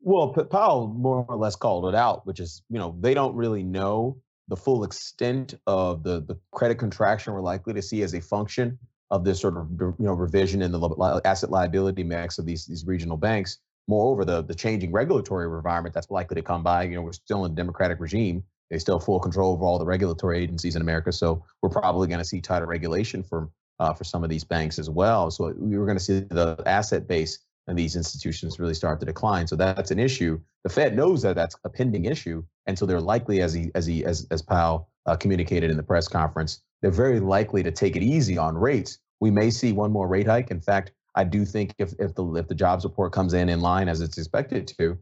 well, 0.00 0.28
Powell 0.28 0.88
more 0.88 1.24
or 1.28 1.36
less 1.36 1.56
called 1.56 1.86
it 1.86 1.94
out, 1.94 2.26
which 2.26 2.40
is, 2.40 2.62
you 2.70 2.78
know, 2.78 2.96
they 3.00 3.14
don't 3.14 3.34
really 3.34 3.62
know 3.62 4.16
the 4.48 4.56
full 4.56 4.84
extent 4.84 5.54
of 5.66 6.02
the, 6.02 6.20
the 6.22 6.38
credit 6.52 6.76
contraction 6.76 7.32
we're 7.32 7.40
likely 7.40 7.74
to 7.74 7.82
see 7.82 8.02
as 8.02 8.14
a 8.14 8.20
function 8.20 8.78
of 9.10 9.24
this 9.24 9.40
sort 9.40 9.56
of, 9.56 9.68
you 9.70 9.94
know, 9.98 10.12
revision 10.12 10.62
in 10.62 10.72
the 10.72 11.20
asset 11.24 11.50
liability 11.50 12.02
mix 12.04 12.38
of 12.38 12.46
these, 12.46 12.66
these 12.66 12.86
regional 12.86 13.16
banks. 13.16 13.58
Moreover, 13.86 14.24
the, 14.24 14.42
the 14.42 14.54
changing 14.54 14.92
regulatory 14.92 15.46
environment 15.46 15.94
that's 15.94 16.10
likely 16.10 16.34
to 16.34 16.42
come 16.42 16.62
by, 16.62 16.84
you 16.84 16.94
know, 16.94 17.02
we're 17.02 17.12
still 17.12 17.44
in 17.44 17.52
a 17.52 17.54
democratic 17.54 18.00
regime. 18.00 18.42
They 18.70 18.78
still 18.78 18.98
have 18.98 19.04
full 19.06 19.18
control 19.18 19.54
over 19.54 19.64
all 19.64 19.78
the 19.78 19.86
regulatory 19.86 20.38
agencies 20.38 20.76
in 20.76 20.82
America. 20.82 21.10
So 21.10 21.42
we're 21.62 21.70
probably 21.70 22.06
going 22.06 22.18
to 22.18 22.24
see 22.24 22.40
tighter 22.42 22.66
regulation 22.66 23.22
for, 23.22 23.50
uh, 23.80 23.94
for 23.94 24.04
some 24.04 24.22
of 24.22 24.28
these 24.28 24.44
banks 24.44 24.78
as 24.78 24.90
well. 24.90 25.30
So 25.30 25.54
we 25.56 25.78
were 25.78 25.86
going 25.86 25.96
to 25.96 26.04
see 26.04 26.20
the 26.20 26.62
asset 26.66 27.08
base 27.08 27.38
and 27.68 27.78
these 27.78 27.96
institutions 27.96 28.58
really 28.58 28.74
start 28.74 28.98
to 29.00 29.06
decline. 29.06 29.46
So 29.46 29.54
that's 29.54 29.90
an 29.90 29.98
issue. 29.98 30.40
The 30.64 30.70
Fed 30.70 30.96
knows 30.96 31.22
that 31.22 31.36
that's 31.36 31.54
a 31.64 31.68
pending 31.68 32.06
issue, 32.06 32.42
and 32.66 32.78
so 32.78 32.86
they're 32.86 33.00
likely, 33.00 33.42
as 33.42 33.52
he 33.52 33.70
as 33.74 33.86
he 33.86 34.04
as 34.04 34.26
as 34.30 34.42
Powell 34.42 34.88
uh, 35.06 35.16
communicated 35.16 35.70
in 35.70 35.76
the 35.76 35.82
press 35.82 36.08
conference, 36.08 36.62
they're 36.82 36.90
very 36.90 37.20
likely 37.20 37.62
to 37.62 37.70
take 37.70 37.94
it 37.94 38.02
easy 38.02 38.36
on 38.38 38.56
rates. 38.56 38.98
We 39.20 39.30
may 39.30 39.50
see 39.50 39.72
one 39.72 39.92
more 39.92 40.08
rate 40.08 40.26
hike. 40.26 40.50
In 40.50 40.60
fact, 40.60 40.92
I 41.14 41.24
do 41.24 41.44
think 41.44 41.74
if 41.78 41.92
if 41.98 42.14
the 42.14 42.24
if 42.34 42.48
the 42.48 42.54
jobs 42.54 42.84
report 42.84 43.12
comes 43.12 43.34
in 43.34 43.48
in 43.48 43.60
line 43.60 43.88
as 43.88 44.00
it's 44.00 44.16
expected 44.16 44.66
to, 44.78 44.98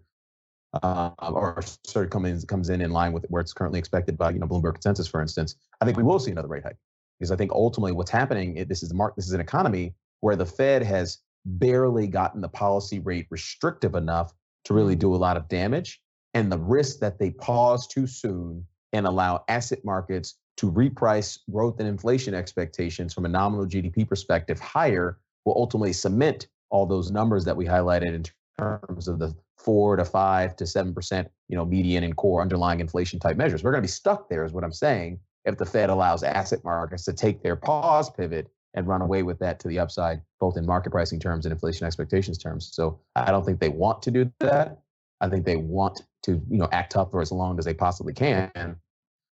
uh, 0.82 1.10
or 1.20 1.62
sort 1.84 2.06
of 2.06 2.10
comes 2.10 2.44
comes 2.44 2.68
in 2.68 2.80
in 2.80 2.90
line 2.90 3.12
with 3.12 3.24
where 3.28 3.40
it's 3.40 3.52
currently 3.52 3.78
expected 3.78 4.18
by 4.18 4.30
you 4.30 4.40
know 4.40 4.46
Bloomberg 4.46 4.74
consensus, 4.74 5.06
for 5.06 5.22
instance, 5.22 5.54
I 5.80 5.84
think 5.84 5.96
we 5.96 6.02
will 6.02 6.18
see 6.18 6.32
another 6.32 6.48
rate 6.48 6.64
hike 6.64 6.78
because 7.18 7.30
I 7.30 7.36
think 7.36 7.52
ultimately 7.52 7.92
what's 7.92 8.10
happening 8.10 8.66
this 8.68 8.82
is 8.82 8.92
mark 8.92 9.14
this 9.16 9.26
is 9.26 9.32
an 9.32 9.40
economy 9.40 9.94
where 10.20 10.36
the 10.36 10.46
Fed 10.46 10.82
has 10.82 11.18
barely 11.46 12.06
gotten 12.06 12.40
the 12.40 12.48
policy 12.48 12.98
rate 12.98 13.26
restrictive 13.30 13.94
enough 13.94 14.34
to 14.64 14.74
really 14.74 14.96
mm. 14.96 15.00
do 15.00 15.14
a 15.14 15.16
lot 15.16 15.36
of 15.36 15.48
damage. 15.48 16.00
and 16.34 16.52
the 16.52 16.58
risk 16.58 16.98
that 16.98 17.18
they 17.18 17.30
pause 17.30 17.86
too 17.86 18.06
soon 18.06 18.66
and 18.92 19.06
allow 19.06 19.42
asset 19.48 19.82
markets 19.84 20.34
to 20.58 20.70
reprice 20.70 21.38
growth 21.50 21.80
and 21.80 21.88
inflation 21.88 22.34
expectations 22.34 23.14
from 23.14 23.24
a 23.24 23.28
nominal 23.28 23.66
GDP 23.66 24.06
perspective 24.06 24.58
higher 24.60 25.18
will 25.44 25.54
ultimately 25.56 25.92
cement 25.92 26.48
all 26.70 26.84
those 26.84 27.10
numbers 27.10 27.44
that 27.44 27.56
we 27.56 27.64
highlighted 27.64 28.14
in 28.14 28.24
terms 28.58 29.08
of 29.08 29.18
the 29.18 29.34
four 29.56 29.96
to 29.96 30.04
five 30.04 30.56
to 30.56 30.66
seven 30.66 30.92
percent, 30.94 31.28
you 31.48 31.56
know, 31.56 31.64
median 31.64 32.04
and 32.04 32.16
core 32.16 32.42
underlying 32.42 32.80
inflation 32.80 33.18
type 33.18 33.36
measures. 33.36 33.62
We're 33.62 33.72
going 33.72 33.82
to 33.82 33.86
be 33.86 33.88
stuck 33.88 34.28
there, 34.28 34.44
is 34.44 34.52
what 34.52 34.64
I'm 34.64 34.72
saying, 34.72 35.20
if 35.44 35.56
the 35.56 35.66
Fed 35.66 35.90
allows 35.90 36.22
asset 36.22 36.64
markets 36.64 37.04
to 37.04 37.12
take 37.12 37.42
their 37.42 37.56
pause 37.56 38.10
pivot 38.10 38.48
and 38.76 38.86
run 38.86 39.00
away 39.00 39.22
with 39.22 39.38
that 39.38 39.58
to 39.60 39.68
the 39.68 39.78
upside, 39.78 40.20
both 40.38 40.56
in 40.56 40.66
market 40.66 40.90
pricing 40.90 41.18
terms 41.18 41.46
and 41.46 41.52
inflation 41.52 41.86
expectations 41.86 42.38
terms. 42.38 42.70
So 42.72 43.00
I 43.16 43.30
don't 43.30 43.44
think 43.44 43.58
they 43.58 43.70
want 43.70 44.02
to 44.02 44.10
do 44.10 44.30
that. 44.40 44.78
I 45.20 45.28
think 45.28 45.46
they 45.46 45.56
want 45.56 46.02
to, 46.24 46.32
you 46.32 46.58
know, 46.58 46.68
act 46.72 46.92
tough 46.92 47.10
for 47.10 47.22
as 47.22 47.32
long 47.32 47.58
as 47.58 47.64
they 47.64 47.72
possibly 47.72 48.12
can. 48.12 48.76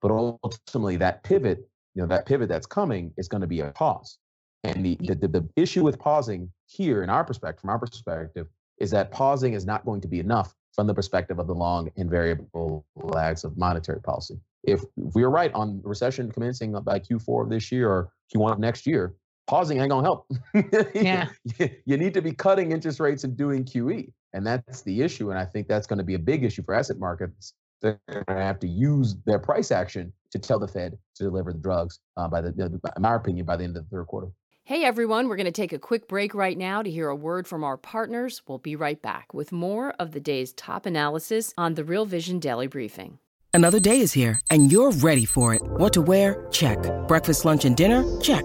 But 0.03 0.11
ultimately, 0.11 0.97
that 0.97 1.23
pivot, 1.23 1.67
you 1.95 2.03
know, 2.03 2.09
that 2.09 2.27
pivot 2.27 2.49
that's 2.49 2.67
coming 2.67 3.13
is 3.17 3.29
going 3.29 3.41
to 3.41 3.47
be 3.47 3.61
a 3.61 3.71
pause. 3.71 4.19
And 4.63 4.85
the, 4.85 4.97
the, 5.01 5.29
the 5.29 5.49
issue 5.57 5.83
with 5.83 5.99
pausing 5.99 6.51
here, 6.67 7.03
in 7.03 7.09
our 7.09 7.25
perspective, 7.25 7.63
from 7.63 7.71
our 7.71 7.79
perspective, 7.79 8.47
is 8.79 8.91
that 8.91 9.11
pausing 9.11 9.55
is 9.55 9.65
not 9.65 9.87
going 9.87 10.03
to 10.03 10.09
be 10.09 10.21
enough 10.21 10.55
from 10.75 10.87
the 10.87 10.95
perspective 10.95 11.39
of 11.39 11.47
the 11.47 11.55
long 11.55 11.91
and 11.97 12.11
variable 12.11 12.85
lags 12.97 13.45
of 13.45 13.57
monetary 13.57 14.01
policy. 14.01 14.39
If, 14.65 14.83
if 14.97 15.15
we 15.15 15.23
are 15.23 15.31
right 15.31 15.53
on 15.55 15.81
recession 15.83 16.31
commencing 16.31 16.73
by 16.73 17.01
Q4 17.01 17.45
of 17.45 17.51
this 17.51 17.73
year 17.73 17.91
or 17.91 18.13
Q1 18.35 18.53
of 18.53 18.59
next 18.59 18.87
year, 18.87 19.15
pausing 19.51 19.81
ain't 19.81 19.91
gonna 19.91 20.05
help. 20.05 20.31
yeah. 20.95 21.29
you 21.85 21.97
need 21.97 22.15
to 22.15 22.23
be 22.23 22.33
cutting 22.33 22.71
interest 22.71 23.01
rates 23.01 23.25
and 23.25 23.37
doing 23.37 23.65
QE. 23.65 24.13
And 24.33 24.47
that's 24.47 24.83
the 24.83 25.03
issue. 25.03 25.31
And 25.31 25.39
I 25.39 25.45
think 25.45 25.67
that's 25.67 25.89
going 25.89 25.99
to 25.99 26.05
be 26.05 26.15
a 26.15 26.19
big 26.21 26.45
issue 26.45 26.63
for 26.63 26.73
asset 26.73 27.01
markets. 27.01 27.55
They're 27.83 27.99
going 28.07 28.25
to 28.29 28.35
have 28.35 28.61
to 28.61 28.69
use 28.69 29.17
their 29.27 29.41
price 29.41 29.73
action 29.73 30.13
to 30.31 30.39
tell 30.39 30.61
the 30.61 30.69
Fed 30.69 30.97
to 31.17 31.25
deliver 31.25 31.53
the 31.53 31.59
drugs 31.59 31.99
uh, 32.17 32.29
by 32.29 32.43
the, 32.43 32.49
in 32.97 33.03
my 33.03 33.17
opinion, 33.17 33.45
by 33.45 33.57
the 33.57 33.65
end 33.65 33.77
of 33.77 33.83
the 33.83 33.97
third 33.97 34.07
quarter. 34.07 34.29
Hey 34.63 34.85
everyone, 34.85 35.27
we're 35.27 35.37
going 35.37 35.47
to 35.47 35.51
take 35.51 35.73
a 35.73 35.81
quick 35.81 36.07
break 36.07 36.33
right 36.33 36.57
now 36.57 36.81
to 36.81 36.89
hear 36.89 37.09
a 37.09 37.17
word 37.17 37.49
from 37.49 37.65
our 37.65 37.77
partners. 37.77 38.43
We'll 38.47 38.59
be 38.59 38.77
right 38.77 39.03
back 39.03 39.35
with 39.35 39.51
more 39.51 39.95
of 39.99 40.13
the 40.13 40.21
day's 40.21 40.53
top 40.53 40.87
analysis 40.87 41.53
on 41.59 41.75
the 41.75 41.83
Real 41.83 42.05
Vision 42.05 42.39
Daily 42.39 42.69
Briefing. 42.69 43.19
Another 43.53 43.81
day 43.81 43.99
is 43.99 44.13
here 44.13 44.39
and 44.49 44.71
you're 44.71 44.93
ready 44.93 45.25
for 45.25 45.55
it. 45.55 45.63
What 45.63 45.93
to 45.95 46.03
wear? 46.03 46.47
Check. 46.53 46.79
Breakfast, 47.09 47.45
lunch, 47.45 47.65
and 47.65 47.77
dinner? 47.77 48.05
Check. 48.21 48.45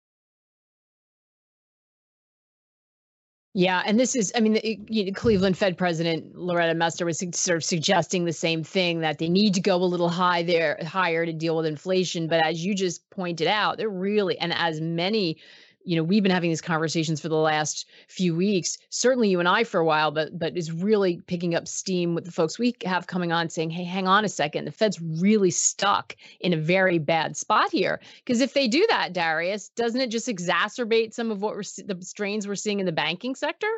Yeah, 3.53 3.83
and 3.85 3.99
this 3.99 4.15
is, 4.15 4.31
I 4.33 4.39
mean, 4.39 4.53
the, 4.53 4.79
you 4.87 5.05
know, 5.05 5.11
Cleveland 5.11 5.57
Fed 5.57 5.77
President 5.77 6.37
Loretta 6.37 6.73
Mester 6.73 7.05
was 7.05 7.21
sort 7.33 7.57
of 7.57 7.63
suggesting 7.65 8.23
the 8.23 8.31
same 8.31 8.63
thing 8.63 9.01
that 9.01 9.17
they 9.17 9.27
need 9.27 9.55
to 9.55 9.61
go 9.61 9.75
a 9.75 9.83
little 9.83 10.07
high 10.07 10.43
there, 10.43 10.79
higher 10.85 11.25
to 11.25 11.33
deal 11.33 11.57
with 11.57 11.65
inflation. 11.65 12.27
But 12.27 12.45
as 12.45 12.63
you 12.63 12.73
just 12.73 13.09
pointed 13.09 13.47
out, 13.47 13.77
they're 13.77 13.89
really, 13.89 14.37
and 14.37 14.53
as 14.53 14.79
many 14.79 15.37
you 15.83 15.95
know 15.95 16.03
we've 16.03 16.23
been 16.23 16.31
having 16.31 16.49
these 16.49 16.61
conversations 16.61 17.19
for 17.19 17.29
the 17.29 17.35
last 17.35 17.87
few 18.07 18.35
weeks 18.35 18.77
certainly 18.89 19.29
you 19.29 19.39
and 19.39 19.49
i 19.49 19.63
for 19.63 19.79
a 19.79 19.85
while 19.85 20.11
but 20.11 20.37
but 20.37 20.55
is 20.57 20.71
really 20.71 21.21
picking 21.27 21.55
up 21.55 21.67
steam 21.67 22.15
with 22.15 22.25
the 22.25 22.31
folks 22.31 22.59
we 22.59 22.75
have 22.85 23.07
coming 23.07 23.31
on 23.31 23.49
saying 23.49 23.69
hey 23.69 23.83
hang 23.83 24.07
on 24.07 24.25
a 24.25 24.29
second 24.29 24.65
the 24.65 24.71
fed's 24.71 25.01
really 25.01 25.51
stuck 25.51 26.15
in 26.39 26.53
a 26.53 26.57
very 26.57 26.99
bad 26.99 27.37
spot 27.37 27.71
here. 27.71 27.99
Because 28.23 28.41
if 28.41 28.53
they 28.53 28.67
do 28.67 28.85
that 28.89 29.13
darius 29.13 29.69
doesn't 29.69 30.01
it 30.01 30.09
just 30.09 30.27
exacerbate 30.27 31.13
some 31.13 31.31
of 31.31 31.41
what 31.41 31.55
we're 31.55 31.63
the 31.85 31.97
strains 32.01 32.47
we're 32.47 32.55
seeing 32.55 32.79
in 32.79 32.85
the 32.85 32.91
banking 32.91 33.35
sector? 33.35 33.71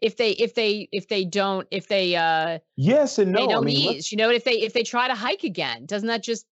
If 0.00 0.16
they 0.16 0.30
if 0.30 0.54
they 0.54 0.88
if 0.92 1.08
they 1.08 1.24
don't 1.24 1.66
if 1.70 1.88
they 1.88 2.14
uh 2.14 2.60
yes 2.76 3.18
and 3.18 3.32
no 3.32 3.40
they 3.40 3.46
don't 3.52 3.64
I 3.64 3.66
mean, 3.66 3.96
ease 3.96 4.12
you 4.12 4.18
know 4.18 4.30
if 4.30 4.44
they 4.44 4.60
if 4.60 4.72
they 4.72 4.84
try 4.84 5.08
to 5.08 5.14
hike 5.14 5.42
again 5.42 5.86
doesn't 5.86 6.08
that 6.08 6.22
just 6.22 6.46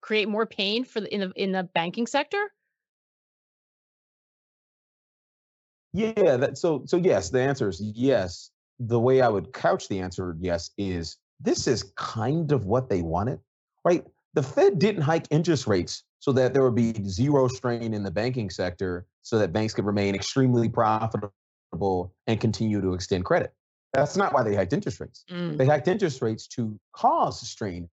create 0.00 0.28
more 0.28 0.46
pain 0.46 0.84
for 0.84 1.00
the 1.00 1.14
in 1.14 1.20
the 1.20 1.32
in 1.36 1.52
the 1.52 1.64
banking 1.64 2.06
sector 2.06 2.50
Yeah, 5.92 6.36
that 6.36 6.58
so 6.58 6.82
so 6.86 6.96
yes, 6.96 7.30
the 7.30 7.40
answer 7.40 7.68
is 7.68 7.80
yes. 7.80 8.50
The 8.78 8.98
way 8.98 9.20
I 9.20 9.28
would 9.28 9.52
couch 9.52 9.88
the 9.88 10.00
answer 10.00 10.36
yes 10.40 10.70
is 10.78 11.18
this 11.40 11.66
is 11.66 11.92
kind 11.96 12.52
of 12.52 12.64
what 12.64 12.88
they 12.88 13.02
wanted, 13.02 13.40
right? 13.84 14.04
The 14.34 14.42
Fed 14.42 14.78
didn't 14.78 15.02
hike 15.02 15.26
interest 15.30 15.66
rates 15.66 16.04
so 16.20 16.32
that 16.32 16.54
there 16.54 16.62
would 16.62 16.74
be 16.74 16.94
zero 17.04 17.48
strain 17.48 17.92
in 17.92 18.02
the 18.02 18.10
banking 18.10 18.48
sector 18.48 19.06
so 19.22 19.38
that 19.38 19.52
banks 19.52 19.74
could 19.74 19.84
remain 19.84 20.14
extremely 20.14 20.68
profitable 20.68 21.32
and 22.26 22.40
continue 22.40 22.80
to 22.80 22.94
extend 22.94 23.24
credit. 23.24 23.52
That's 23.92 24.16
not 24.16 24.32
why 24.32 24.42
they 24.42 24.54
hiked 24.54 24.72
interest 24.72 25.00
rates. 25.00 25.24
Mm. 25.30 25.58
They 25.58 25.66
hiked 25.66 25.88
interest 25.88 26.22
rates 26.22 26.46
to 26.48 26.78
cause 26.92 27.40
strain 27.46 27.90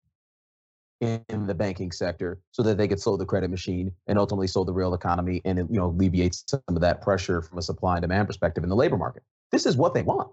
in 1.01 1.45
the 1.45 1.53
banking 1.53 1.91
sector 1.91 2.39
so 2.51 2.63
that 2.63 2.77
they 2.77 2.87
could 2.87 2.99
slow 2.99 3.17
the 3.17 3.25
credit 3.25 3.49
machine 3.49 3.91
and 4.07 4.17
ultimately 4.17 4.47
slow 4.47 4.63
the 4.63 4.73
real 4.73 4.93
economy 4.93 5.41
and 5.45 5.59
you 5.59 5.79
know 5.79 5.87
alleviate 5.87 6.41
some 6.47 6.61
of 6.67 6.81
that 6.81 7.01
pressure 7.01 7.41
from 7.41 7.57
a 7.57 7.61
supply 7.61 7.95
and 7.97 8.01
demand 8.01 8.27
perspective 8.27 8.63
in 8.63 8.69
the 8.69 8.75
labor 8.75 8.97
market. 8.97 9.23
This 9.51 9.65
is 9.65 9.77
what 9.77 9.93
they 9.93 10.01
want. 10.01 10.31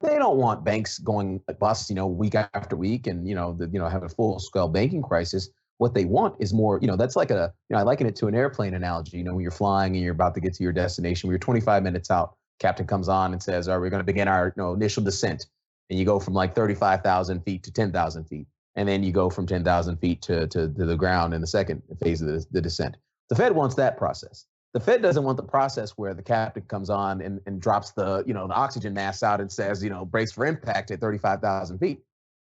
They 0.00 0.18
don't 0.18 0.36
want 0.36 0.64
banks 0.64 0.98
going 0.98 1.40
bust, 1.58 1.88
you 1.88 1.96
know, 1.96 2.06
week 2.06 2.34
after 2.34 2.76
week 2.76 3.06
and 3.06 3.26
you 3.26 3.34
know, 3.34 3.54
the, 3.54 3.68
you 3.72 3.78
know, 3.78 3.88
have 3.88 4.02
a 4.02 4.08
full 4.08 4.38
scale 4.38 4.68
banking 4.68 5.02
crisis. 5.02 5.48
What 5.78 5.94
they 5.94 6.04
want 6.04 6.36
is 6.38 6.52
more, 6.52 6.78
you 6.80 6.86
know, 6.86 6.96
that's 6.96 7.16
like 7.16 7.30
a, 7.30 7.52
you 7.68 7.74
know, 7.74 7.80
I 7.80 7.82
liken 7.82 8.06
it 8.06 8.14
to 8.16 8.26
an 8.26 8.34
airplane 8.34 8.74
analogy. 8.74 9.16
You 9.16 9.24
know, 9.24 9.34
when 9.34 9.42
you're 9.42 9.50
flying 9.50 9.94
and 9.94 10.04
you're 10.04 10.12
about 10.12 10.34
to 10.34 10.40
get 10.40 10.54
to 10.54 10.62
your 10.62 10.72
destination, 10.72 11.30
you're 11.30 11.38
25 11.38 11.82
minutes 11.82 12.10
out, 12.10 12.36
captain 12.60 12.86
comes 12.86 13.08
on 13.08 13.32
and 13.32 13.42
says, 13.42 13.66
"Are 13.68 13.80
we 13.80 13.90
going 13.90 14.00
to 14.00 14.04
begin 14.04 14.28
our 14.28 14.52
you 14.56 14.62
know, 14.62 14.74
initial 14.74 15.02
descent?" 15.02 15.46
And 15.88 15.98
you 15.98 16.04
go 16.04 16.20
from 16.20 16.34
like 16.34 16.54
35,000 16.54 17.40
feet 17.40 17.62
to 17.64 17.72
10,000 17.72 18.24
feet 18.24 18.46
and 18.74 18.88
then 18.88 19.02
you 19.02 19.12
go 19.12 19.28
from 19.30 19.46
10,000 19.46 19.96
feet 19.98 20.22
to, 20.22 20.46
to, 20.48 20.68
to 20.68 20.86
the 20.86 20.96
ground 20.96 21.34
in 21.34 21.40
the 21.40 21.46
second 21.46 21.82
phase 22.02 22.22
of 22.22 22.28
the, 22.28 22.44
the 22.52 22.60
descent. 22.60 22.96
The 23.28 23.36
Fed 23.36 23.54
wants 23.54 23.74
that 23.76 23.96
process. 23.96 24.46
The 24.74 24.80
Fed 24.80 25.02
doesn't 25.02 25.24
want 25.24 25.36
the 25.36 25.42
process 25.42 25.90
where 25.92 26.14
the 26.14 26.22
captain 26.22 26.62
comes 26.62 26.88
on 26.88 27.20
and, 27.20 27.40
and 27.46 27.60
drops 27.60 27.92
the, 27.92 28.24
you 28.26 28.32
know, 28.32 28.46
the 28.46 28.54
oxygen 28.54 28.94
mask 28.94 29.22
out 29.22 29.40
and 29.40 29.52
says, 29.52 29.84
you 29.84 29.90
know, 29.90 30.04
brace 30.04 30.32
for 30.32 30.46
impact 30.46 30.90
at 30.90 31.00
35,000 31.00 31.78
feet. 31.78 32.00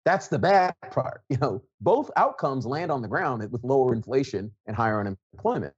That's 0.05 0.29
the 0.29 0.39
bad 0.39 0.75
part. 0.91 1.23
You 1.31 1.39
know, 1.39 1.63
both 1.81 2.11
outcomes 2.17 2.67
land 2.67 2.91
on 2.91 3.03
the 3.03 3.09
ground 3.09 3.49
with 3.51 3.63
lower 3.63 3.93
inflation 3.93 4.51
and 4.67 4.77
higher 4.77 5.01
unemployment. 5.01 5.75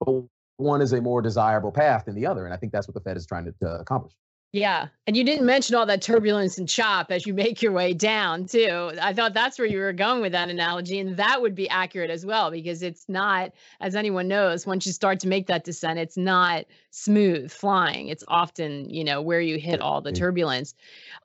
But 0.00 0.24
one 0.56 0.80
is 0.80 0.92
a 0.92 1.00
more 1.00 1.22
desirable 1.22 1.72
path 1.72 2.04
than 2.06 2.14
the 2.14 2.26
other. 2.26 2.44
And 2.44 2.54
I 2.54 2.56
think 2.56 2.72
that's 2.72 2.88
what 2.88 2.94
the 2.94 3.00
Fed 3.00 3.16
is 3.16 3.26
trying 3.26 3.44
to, 3.44 3.52
to 3.62 3.80
accomplish. 3.80 4.14
Yeah. 4.54 4.88
And 5.06 5.16
you 5.16 5.24
didn't 5.24 5.46
mention 5.46 5.76
all 5.76 5.86
that 5.86 6.02
turbulence 6.02 6.58
and 6.58 6.68
chop 6.68 7.10
as 7.10 7.26
you 7.26 7.32
make 7.32 7.62
your 7.62 7.72
way 7.72 7.94
down, 7.94 8.44
too. 8.44 8.92
I 9.00 9.14
thought 9.14 9.32
that's 9.32 9.58
where 9.58 9.66
you 9.66 9.78
were 9.78 9.94
going 9.94 10.20
with 10.20 10.32
that 10.32 10.50
analogy. 10.50 10.98
And 10.98 11.16
that 11.16 11.40
would 11.40 11.54
be 11.54 11.70
accurate 11.70 12.10
as 12.10 12.26
well, 12.26 12.50
because 12.50 12.82
it's 12.82 13.08
not, 13.08 13.52
as 13.80 13.96
anyone 13.96 14.28
knows, 14.28 14.66
once 14.66 14.84
you 14.84 14.92
start 14.92 15.20
to 15.20 15.28
make 15.28 15.46
that 15.46 15.64
descent, 15.64 15.98
it's 15.98 16.18
not 16.18 16.66
smooth 16.90 17.50
flying. 17.50 18.08
It's 18.08 18.24
often, 18.28 18.90
you 18.90 19.04
know, 19.04 19.22
where 19.22 19.40
you 19.40 19.58
hit 19.58 19.80
all 19.80 20.02
the 20.02 20.12
turbulence. 20.12 20.74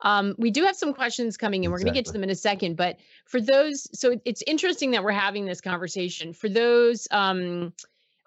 Um, 0.04 0.34
we 0.38 0.50
do 0.50 0.64
have 0.64 0.78
some 0.78 0.94
questions 0.94 1.36
coming 1.36 1.66
in. 1.66 1.70
We're 1.72 1.80
going 1.80 1.88
to 1.88 1.94
get 1.94 2.06
to 2.06 2.14
them 2.14 2.24
in 2.24 2.30
a 2.30 2.36
second. 2.36 2.78
But 2.78 2.96
for 3.26 3.42
those, 3.42 3.90
so 3.92 4.18
it's 4.24 4.42
interesting 4.48 4.92
that 4.92 5.04
we're 5.04 5.12
having 5.12 5.46
this 5.46 5.60
conversation. 5.60 6.32
For 6.32 6.48
those, 6.48 7.10
um, 7.12 7.74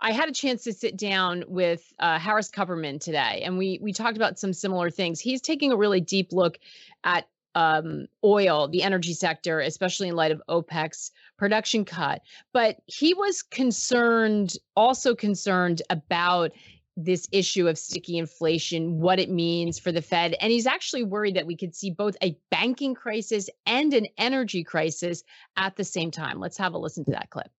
I 0.02 0.12
had 0.12 0.28
a 0.28 0.32
chance 0.32 0.64
to 0.64 0.72
sit 0.72 0.96
down 0.96 1.44
with 1.46 1.92
uh, 1.98 2.18
Harris 2.18 2.50
Kupperman 2.50 3.00
today, 3.00 3.42
and 3.44 3.58
we 3.58 3.78
we 3.82 3.92
talked 3.92 4.16
about 4.16 4.38
some 4.38 4.52
similar 4.52 4.90
things. 4.90 5.20
He's 5.20 5.42
taking 5.42 5.72
a 5.72 5.76
really 5.76 6.00
deep 6.00 6.32
look 6.32 6.58
at 7.04 7.26
um, 7.54 8.06
oil, 8.24 8.68
the 8.68 8.82
energy 8.82 9.12
sector, 9.12 9.60
especially 9.60 10.08
in 10.08 10.16
light 10.16 10.30
of 10.32 10.42
OPEC's 10.48 11.10
production 11.36 11.84
cut. 11.84 12.22
But 12.52 12.76
he 12.86 13.12
was 13.12 13.42
concerned, 13.42 14.56
also 14.76 15.14
concerned 15.14 15.82
about 15.90 16.52
this 16.96 17.28
issue 17.32 17.66
of 17.66 17.78
sticky 17.78 18.18
inflation, 18.18 19.00
what 19.00 19.18
it 19.18 19.30
means 19.30 19.78
for 19.78 19.90
the 19.90 20.02
Fed. 20.02 20.34
And 20.40 20.52
he's 20.52 20.66
actually 20.66 21.02
worried 21.02 21.36
that 21.36 21.46
we 21.46 21.56
could 21.56 21.74
see 21.74 21.90
both 21.90 22.16
a 22.22 22.36
banking 22.50 22.94
crisis 22.94 23.48
and 23.66 23.92
an 23.94 24.06
energy 24.18 24.62
crisis 24.62 25.24
at 25.56 25.76
the 25.76 25.84
same 25.84 26.10
time. 26.10 26.40
Let's 26.40 26.58
have 26.58 26.74
a 26.74 26.78
listen 26.78 27.04
to 27.06 27.10
that 27.12 27.30
clip 27.30 27.50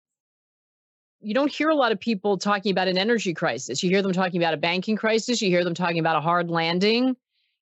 you 1.22 1.34
don't 1.34 1.52
hear 1.52 1.70
a 1.70 1.76
lot 1.76 1.92
of 1.92 2.00
people 2.00 2.38
talking 2.38 2.72
about 2.72 2.88
an 2.88 2.98
energy 2.98 3.34
crisis. 3.34 3.84
You 3.84 3.90
hear 3.90 4.02
them 4.02 4.14
talking 4.14 4.42
about 4.42 4.54
a 4.54 4.58
banking 4.58 4.96
crisis. 4.96 5.42
You 5.42 5.50
hear 5.50 5.64
them 5.64 5.76
talking 5.76 6.00
about 6.00 6.16
a 6.16 6.22
hard 6.22 6.50
landing. 6.50 7.16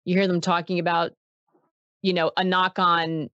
You 0.06 0.16
hear 0.16 0.28
them 0.28 0.42
talking 0.42 0.80
about, 0.80 1.12
you 2.02 2.14
know, 2.14 2.32
a 2.38 2.44
knock 2.44 2.80
on 2.80 3.30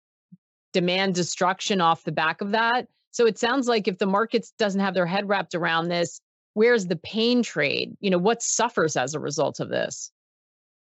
demand 0.74 1.15
destruction 1.15 1.79
off 1.79 2.03
the 2.03 2.12
back 2.12 2.41
of 2.41 2.51
that. 2.51 2.88
So 3.12 3.25
it 3.25 3.38
sounds 3.38 3.67
like 3.67 3.88
if 3.88 4.00
the 4.00 4.08
markets 4.08 4.51
doesn't 4.58 4.82
have 4.82 4.94
their 4.94 5.05
head 5.05 5.29
wrapped 5.29 5.55
around 5.55 5.88
this, 5.88 6.20
where's 6.53 6.88
the 6.88 6.98
pain 6.98 7.44
trade? 7.44 7.96
You 8.01 8.10
know, 8.10 8.17
what 8.17 8.41
suffers 8.41 8.98
as 8.98 9.13
a 9.13 9.20
result 9.20 9.60
of 9.60 9.70
this? 9.70 10.12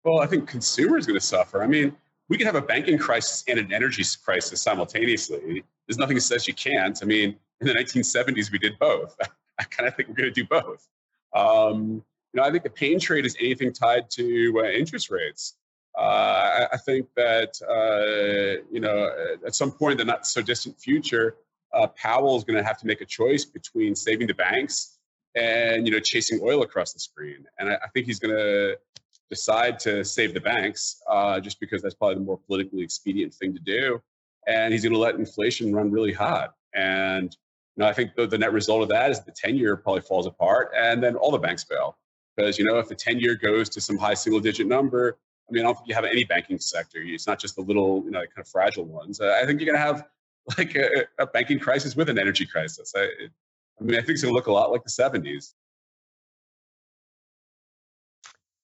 Well, 0.04 0.20
I 0.20 0.26
think 0.26 0.48
consumers 0.48 1.06
are 1.06 1.10
going 1.10 1.20
to 1.20 1.26
suffer. 1.26 1.64
I 1.64 1.68
mean, 1.68 1.96
we 2.28 2.38
can 2.38 2.48
have 2.48 2.56
a 2.56 2.62
banking 2.62 2.98
crisis 2.98 3.44
and 3.48 3.60
an 3.60 3.72
energy 3.72 4.04
crisis 4.24 4.62
simultaneously. 4.62 5.64
There's 5.88 5.98
nothing 5.98 6.16
that 6.16 6.22
says 6.22 6.48
you 6.48 6.54
can't. 6.54 7.00
I 7.02 7.06
mean, 7.06 7.38
in 7.62 7.68
the 7.68 7.74
1970s, 7.74 8.52
we 8.52 8.60
did 8.60 8.78
both. 8.80 9.16
I 9.60 9.64
kind 9.64 9.88
of 9.88 9.96
think 9.96 10.10
we're 10.10 10.16
going 10.16 10.34
to 10.34 10.44
do 10.44 10.46
both. 10.46 10.88
Um, 11.34 12.04
you 12.34 12.42
know, 12.42 12.44
I 12.44 12.52
think 12.52 12.64
the 12.64 12.70
pain 12.70 13.00
trade 13.00 13.26
is 13.26 13.36
anything 13.40 13.74
tied 13.74 14.10
to 14.12 14.62
uh, 14.64 14.70
interest 14.70 15.10
rates. 15.10 15.56
Uh, 15.98 16.02
I, 16.02 16.68
I, 16.74 16.78
think 16.78 17.08
that 17.16 17.60
uh, 17.68 18.64
you 18.72 18.80
know, 18.80 19.10
at 19.46 19.56
some 19.56 19.72
point 19.72 19.94
in 19.94 19.98
the 19.98 20.06
not 20.06 20.28
so 20.28 20.44
distant 20.44 20.80
future, 20.80 21.38
uh, 21.74 21.88
Powell 21.88 22.38
is 22.38 22.44
going 22.44 22.58
to 22.58 22.64
have 22.64 22.78
to 22.80 22.86
make 22.86 23.02
a 23.02 23.06
choice 23.06 23.46
between 23.46 23.96
saving 23.96 24.28
the 24.28 24.36
banks 24.36 25.00
and 25.36 25.88
you 25.88 25.92
know 25.92 26.00
chasing 26.00 26.40
oil 26.44 26.62
across 26.62 26.94
the 26.94 27.00
screen. 27.00 27.46
And 27.58 27.70
I, 27.70 27.76
I 27.76 27.88
think 27.94 28.06
he's 28.06 28.20
going 28.20 28.36
to 28.36 28.78
decide 29.30 29.80
to 29.80 30.04
save 30.04 30.34
the 30.34 30.40
banks 30.40 31.02
uh, 31.10 31.40
just 31.40 31.60
because 31.60 31.82
that's 31.82 31.96
probably 31.96 32.16
the 32.16 32.22
more 32.22 32.40
politically 32.48 32.84
expedient 32.84 33.34
thing 33.34 33.54
to 33.54 33.60
do. 33.60 34.02
And 34.48 34.74
he's 34.74 34.84
going 34.84 34.94
to 34.94 35.00
let 35.00 35.16
inflation 35.16 35.74
run 35.74 35.92
really 35.92 36.14
hot. 36.14 36.54
And 36.74 37.36
know, 37.84 37.88
I 37.88 37.94
think 37.94 38.16
the, 38.16 38.26
the 38.28 38.38
net 38.38 38.54
result 38.54 38.84
of 38.84 38.90
that 38.90 39.12
is 39.12 39.22
the 39.22 39.32
10 39.32 39.56
year 39.56 39.76
probably 39.78 40.02
falls 40.02 40.26
apart 40.26 40.72
and 40.76 41.02
then 41.02 41.16
all 41.16 41.32
the 41.32 41.38
banks 41.38 41.64
fail. 41.64 41.98
Because, 42.36 42.60
you 42.60 42.66
know, 42.66 42.78
if 42.78 42.88
the 42.88 42.96
10 42.96 43.20
year 43.20 43.36
goes 43.36 43.70
to 43.70 43.82
some 43.82 43.98
high 43.98 44.14
single 44.14 44.40
digit 44.40 44.68
number, 44.68 45.18
I 45.50 45.54
mean, 45.54 45.64
I 45.64 45.68
don't 45.68 45.76
think 45.76 45.88
you 45.88 45.96
have 45.96 46.06
any 46.06 46.24
banking 46.24 46.60
sector. 46.60 47.00
It's 47.02 47.28
not 47.28 47.40
just 47.40 47.56
the 47.56 47.62
little, 47.62 48.04
you 48.04 48.12
know, 48.12 48.20
kind 48.20 48.40
of 48.40 48.48
fragile 48.48 48.86
ones. 48.86 49.22
Uh, 49.22 49.38
I 49.42 49.46
think 49.46 49.62
you're 49.62 49.72
going 49.72 49.82
to 49.82 49.86
have 49.86 50.06
like 50.58 50.76
a, 50.76 51.06
a, 51.20 51.28
banking 51.28 51.60
crisis 51.60 51.96
with 51.96 52.10
an 52.10 52.20
energy 52.20 52.46
crisis. 52.46 52.94
I, 52.96 53.04
I 53.80 53.84
mean, 53.84 53.96
I 53.96 54.00
think 54.00 54.12
it's 54.12 54.22
going 54.22 54.34
to 54.34 54.36
look 54.36 54.48
a 54.48 54.52
lot 54.52 54.72
like 54.72 54.84
the 54.84 54.90
70s. 54.90 55.54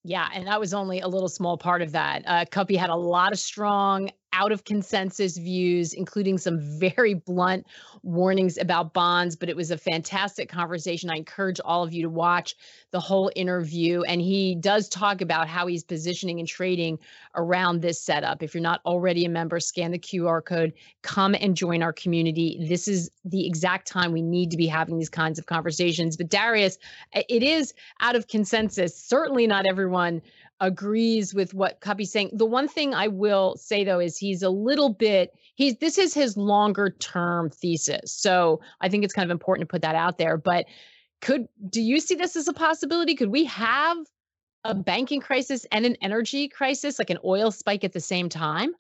Yeah, 0.06 0.28
and 0.34 0.48
that 0.48 0.60
was 0.60 0.74
only 0.74 1.00
a 1.00 1.08
little 1.08 1.30
small 1.30 1.58
part 1.58 1.82
of 1.82 1.94
that. 1.94 2.24
Uh, 2.26 2.46
Kuppy 2.46 2.76
had 2.78 2.90
a 2.90 2.96
lot 2.96 3.32
of 3.32 3.40
strong 3.40 4.12
out 4.34 4.52
of 4.52 4.66
consensus 4.66 5.38
views, 5.38 5.94
including 5.94 6.38
some 6.38 6.60
very 6.60 7.14
blunt 7.14 7.66
warnings 8.02 8.58
about 8.58 8.94
bonds. 8.94 9.36
But 9.36 9.50
it 9.50 9.56
was 9.56 9.72
a 9.72 9.78
fantastic 9.78 10.50
conversation. 10.50 11.10
I 11.10 11.16
encourage 11.16 11.60
all 11.64 11.84
of 11.84 11.94
you 11.94 12.02
to 12.04 12.10
watch 12.10 12.56
the 12.92 13.00
whole 13.00 13.32
interview. 13.36 14.02
And 14.02 14.22
he 14.22 14.56
does 14.56 14.90
talk 14.90 15.22
about 15.22 15.48
how 15.48 15.68
he's 15.68 15.84
positioning 15.84 16.40
and 16.40 16.48
trading 16.48 17.00
around 17.36 17.82
this 17.82 18.02
setup. 18.02 18.44
If 18.44 18.54
you're 18.54 18.62
not 18.62 18.82
already 18.86 19.26
a 19.26 19.30
member, 19.30 19.60
scan 19.60 19.92
the 19.92 20.00
QR 20.00 20.44
code, 20.44 20.74
come 21.02 21.36
and 21.40 21.56
join 21.56 21.82
our 21.82 21.94
community. 21.94 22.66
This 22.68 22.88
is 22.88 23.10
the 23.26 23.46
exact 23.46 23.88
time 23.88 24.12
we 24.12 24.22
need 24.22 24.52
to 24.52 24.58
be 24.58 24.68
having 24.68 24.98
these 24.98 25.10
kinds 25.10 25.40
of 25.40 25.46
conversations. 25.46 26.18
But 26.18 26.30
Darius, 26.30 26.78
it 27.14 27.44
is 27.44 27.74
out 28.02 28.16
of 28.16 28.28
consensus. 28.28 28.98
Certainly 28.98 29.48
not 29.48 29.66
everyone 29.66 30.22
agrees 30.60 31.34
with 31.34 31.54
what 31.54 31.82
Kuppy's 31.82 32.12
saying. 32.12 32.32
The 32.34 32.46
one 32.46 32.68
thing 32.68 32.94
I 32.94 33.08
will 33.08 33.56
say 33.58 33.84
though 33.84 34.00
is 34.00 34.18
he's 34.18 34.42
a 34.42 34.50
little 34.50 34.94
bit 34.94 35.32
he's 35.56 35.78
this 35.78 35.98
is 35.98 36.14
his 36.14 36.38
longer 36.38 36.90
term 36.90 37.50
thesis. 37.50 38.12
So 38.12 38.62
I 38.82 38.90
think 38.90 39.04
it's 39.04 39.14
kind 39.14 39.30
of 39.30 39.32
important 39.32 39.68
to 39.68 39.72
put 39.72 39.82
that 39.82 39.96
out 39.96 40.18
there. 40.18 40.38
But 40.38 40.66
could 41.22 41.48
do 41.70 41.82
you 41.82 42.00
see 42.00 42.16
this 42.16 42.36
as 42.36 42.48
a 42.48 42.54
possibility? 42.54 43.16
Could 43.16 43.30
we 43.30 43.46
have 43.46 43.98
a 44.64 44.74
banking 44.74 45.20
crisis 45.20 45.66
and 45.72 45.86
an 45.86 45.98
energy 46.02 46.48
crisis, 46.48 47.00
like 47.00 47.10
an 47.10 47.18
oil 47.26 47.52
spike 47.52 47.84
at 47.84 47.94
the 47.94 48.00
same 48.00 48.30
time? 48.30 48.74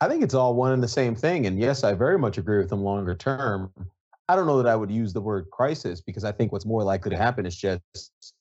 I 0.00 0.08
think 0.08 0.22
it's 0.24 0.34
all 0.34 0.54
one 0.54 0.72
and 0.72 0.82
the 0.82 0.88
same 0.88 1.14
thing. 1.14 1.46
And 1.46 1.58
yes, 1.58 1.84
I 1.84 1.94
very 1.94 2.18
much 2.18 2.38
agree 2.38 2.58
with 2.58 2.72
him 2.72 2.82
longer 2.82 3.14
term. 3.14 3.72
I 4.28 4.34
don't 4.34 4.46
know 4.46 4.60
that 4.60 4.68
I 4.68 4.74
would 4.74 4.90
use 4.90 5.12
the 5.12 5.20
word 5.20 5.48
crisis 5.50 6.00
because 6.00 6.24
I 6.24 6.32
think 6.32 6.52
what's 6.52 6.66
more 6.66 6.82
likely 6.82 7.10
to 7.10 7.16
happen 7.16 7.46
is 7.46 7.56
just 7.56 8.31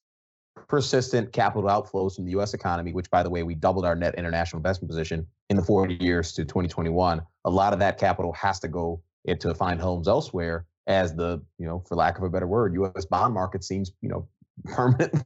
persistent 0.72 1.34
capital 1.34 1.70
outflows 1.70 2.16
from 2.16 2.24
the 2.24 2.32
US 2.40 2.54
economy, 2.54 2.94
which, 2.94 3.10
by 3.12 3.22
the 3.22 3.30
way, 3.30 3.44
we 3.44 3.56
doubled 3.56 3.84
our 3.84 3.94
net 3.94 4.16
international 4.16 4.58
investment 4.58 4.90
position 4.90 5.28
in 5.50 5.58
the 5.58 5.62
40 5.62 5.96
years 5.96 6.32
to 6.32 6.46
2021. 6.46 7.22
A 7.44 7.50
lot 7.50 7.74
of 7.74 7.80
that 7.80 7.98
capital 7.98 8.32
has 8.32 8.58
to 8.62 8.70
go 8.70 9.02
into 9.26 9.54
find 9.54 9.82
homes 9.82 10.08
elsewhere 10.08 10.66
as 10.88 11.14
the, 11.14 11.42
you 11.58 11.68
know, 11.68 11.84
for 11.90 11.96
lack 11.98 12.18
of 12.18 12.24
a 12.24 12.30
better 12.30 12.48
word, 12.48 12.74
US 12.76 13.06
bond 13.06 13.34
market 13.34 13.66
seems, 13.66 13.92
you 14.02 14.08
know, 14.08 14.30
permanently 14.64 15.26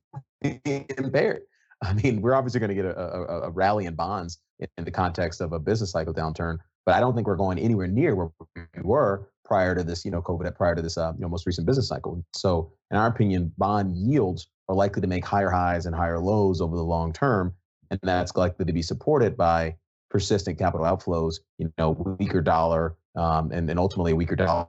impaired. 0.98 1.44
I 1.84 1.94
mean, 1.94 2.22
we're 2.22 2.34
obviously 2.34 2.60
going 2.60 2.70
to 2.70 2.76
get 2.76 2.86
a, 2.86 3.00
a, 3.00 3.42
a, 3.42 3.50
rally 3.52 3.86
in 3.86 3.94
bonds 3.94 4.40
in, 4.60 4.84
the 4.84 4.90
context 4.90 5.42
of 5.42 5.54
a 5.54 5.60
business 5.60 5.92
cycle 5.92 6.14
downturn, 6.14 6.58
but 6.88 6.96
I 6.96 7.00
don't 7.00 7.14
think 7.14 7.28
we're 7.28 7.36
going 7.36 7.60
anywhere 7.60 7.88
near 7.88 8.16
where 8.16 8.30
we 8.56 8.82
were 8.82 9.30
prior 9.44 9.76
to 9.76 9.84
this, 9.84 10.06
you 10.06 10.10
know, 10.10 10.24
COVID, 10.24 10.56
prior 10.56 10.74
to 10.74 10.82
this, 10.82 10.98
uh, 10.98 11.14
you 11.16 11.22
know, 11.22 11.30
most 11.30 11.46
recent 11.46 11.68
business 11.68 11.88
cycle. 11.88 12.26
So, 12.34 12.72
in 12.90 12.98
our 12.98 13.08
opinion, 13.08 13.54
bond 13.58 13.96
yields 13.96 14.48
are 14.68 14.76
likely 14.76 15.02
to 15.02 15.08
make 15.08 15.26
higher 15.26 15.50
highs 15.50 15.86
and 15.86 15.96
higher 15.96 16.20
lows 16.20 16.62
over 16.62 16.76
the 16.76 16.84
long 16.84 17.14
term, 17.14 17.54
and 17.92 18.00
that's 18.04 18.36
likely 18.36 18.66
to 18.66 18.74
be 18.74 18.82
supported 18.82 19.38
by 19.38 19.76
persistent 20.10 20.58
capital 20.58 20.86
outflows. 20.86 21.40
You 21.58 21.72
know, 21.78 21.92
weaker 22.20 22.42
dollar, 22.42 22.96
um, 23.16 23.52
and 23.52 23.68
then 23.70 23.78
ultimately 23.78 24.14
a 24.14 24.16
weaker 24.16 24.36
dollar 24.36 24.68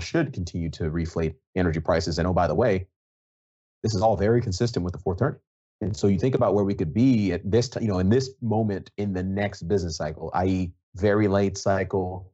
should 0.00 0.32
continue 0.32 0.70
to 0.70 0.84
reflate 0.84 1.34
energy 1.56 1.80
prices. 1.80 2.18
And 2.18 2.28
oh, 2.28 2.32
by 2.32 2.46
the 2.46 2.54
way, 2.54 2.86
this 3.82 3.94
is 3.94 4.02
all 4.02 4.16
very 4.16 4.40
consistent 4.40 4.84
with 4.84 4.92
the 4.92 5.00
fourth 5.00 5.18
turn. 5.18 5.38
And 5.80 5.96
so 5.96 6.06
you 6.06 6.18
think 6.18 6.36
about 6.36 6.54
where 6.54 6.64
we 6.64 6.74
could 6.74 6.94
be 6.94 7.32
at 7.32 7.48
this, 7.50 7.68
you 7.80 7.88
know, 7.88 7.98
in 7.98 8.08
this 8.08 8.30
moment 8.40 8.90
in 8.98 9.12
the 9.12 9.22
next 9.22 9.62
business 9.62 9.96
cycle, 9.96 10.30
i.e., 10.34 10.72
very 10.94 11.26
late 11.26 11.58
cycle, 11.58 12.32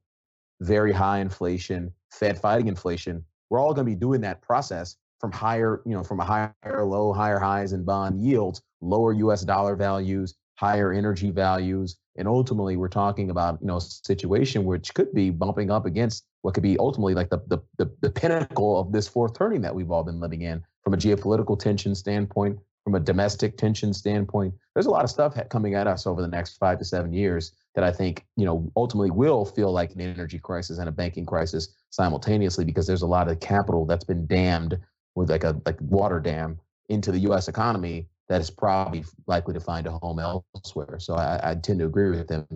very 0.60 0.92
high 0.92 1.20
inflation, 1.20 1.92
Fed 2.12 2.38
fighting 2.38 2.68
inflation. 2.68 3.24
We're 3.48 3.60
all 3.60 3.72
going 3.72 3.86
to 3.86 3.90
be 3.90 3.98
doing 3.98 4.20
that 4.22 4.42
process 4.42 4.96
from 5.20 5.32
higher, 5.32 5.82
you 5.84 5.92
know, 5.92 6.02
from 6.02 6.20
a 6.20 6.24
higher 6.24 6.84
low, 6.84 7.12
higher 7.12 7.38
highs 7.38 7.72
in 7.72 7.84
bond 7.84 8.20
yields, 8.20 8.62
lower 8.80 9.12
US 9.12 9.42
dollar 9.42 9.76
values, 9.76 10.34
higher 10.54 10.92
energy 10.92 11.30
values. 11.30 11.96
And 12.16 12.26
ultimately, 12.26 12.76
we're 12.76 12.88
talking 12.88 13.30
about, 13.30 13.58
you 13.60 13.68
know, 13.68 13.76
a 13.76 13.80
situation 13.80 14.64
which 14.64 14.92
could 14.94 15.12
be 15.14 15.30
bumping 15.30 15.70
up 15.70 15.86
against 15.86 16.24
what 16.42 16.54
could 16.54 16.62
be 16.62 16.76
ultimately 16.78 17.14
like 17.14 17.30
the, 17.30 17.38
the, 17.46 17.58
the, 17.78 17.90
the 18.00 18.10
pinnacle 18.10 18.80
of 18.80 18.92
this 18.92 19.06
fourth 19.06 19.34
turning 19.34 19.60
that 19.62 19.74
we've 19.74 19.90
all 19.90 20.02
been 20.02 20.20
living 20.20 20.42
in 20.42 20.62
from 20.82 20.94
a 20.94 20.96
geopolitical 20.96 21.58
tension 21.58 21.94
standpoint, 21.94 22.58
from 22.82 22.94
a 22.94 23.00
domestic 23.00 23.56
tension 23.56 23.92
standpoint. 23.92 24.54
There's 24.74 24.86
a 24.86 24.90
lot 24.90 25.04
of 25.04 25.10
stuff 25.10 25.36
coming 25.48 25.74
at 25.74 25.86
us 25.86 26.06
over 26.06 26.22
the 26.22 26.28
next 26.28 26.56
five 26.56 26.78
to 26.78 26.84
seven 26.84 27.12
years 27.12 27.52
that 27.74 27.84
I 27.84 27.92
think, 27.92 28.24
you 28.36 28.44
know, 28.44 28.70
ultimately 28.76 29.10
will 29.10 29.44
feel 29.44 29.70
like 29.72 29.92
an 29.92 30.00
energy 30.00 30.38
crisis 30.38 30.78
and 30.78 30.88
a 30.88 30.92
banking 30.92 31.26
crisis 31.26 31.68
simultaneously 31.90 32.64
because 32.64 32.86
there's 32.86 33.02
a 33.02 33.06
lot 33.06 33.28
of 33.28 33.40
capital 33.40 33.84
that's 33.84 34.04
been 34.04 34.26
damned 34.26 34.78
with 35.14 35.30
like 35.30 35.44
a 35.44 35.60
like 35.66 35.80
water 35.80 36.20
dam 36.20 36.58
into 36.88 37.12
the 37.12 37.18
U.S. 37.20 37.48
economy 37.48 38.08
that 38.28 38.40
is 38.40 38.50
probably 38.50 39.04
likely 39.26 39.54
to 39.54 39.60
find 39.60 39.86
a 39.86 39.92
home 39.92 40.18
elsewhere. 40.18 40.98
So 40.98 41.14
I, 41.14 41.40
I 41.42 41.54
tend 41.54 41.78
to 41.80 41.86
agree 41.86 42.10
with 42.10 42.28
them, 42.28 42.46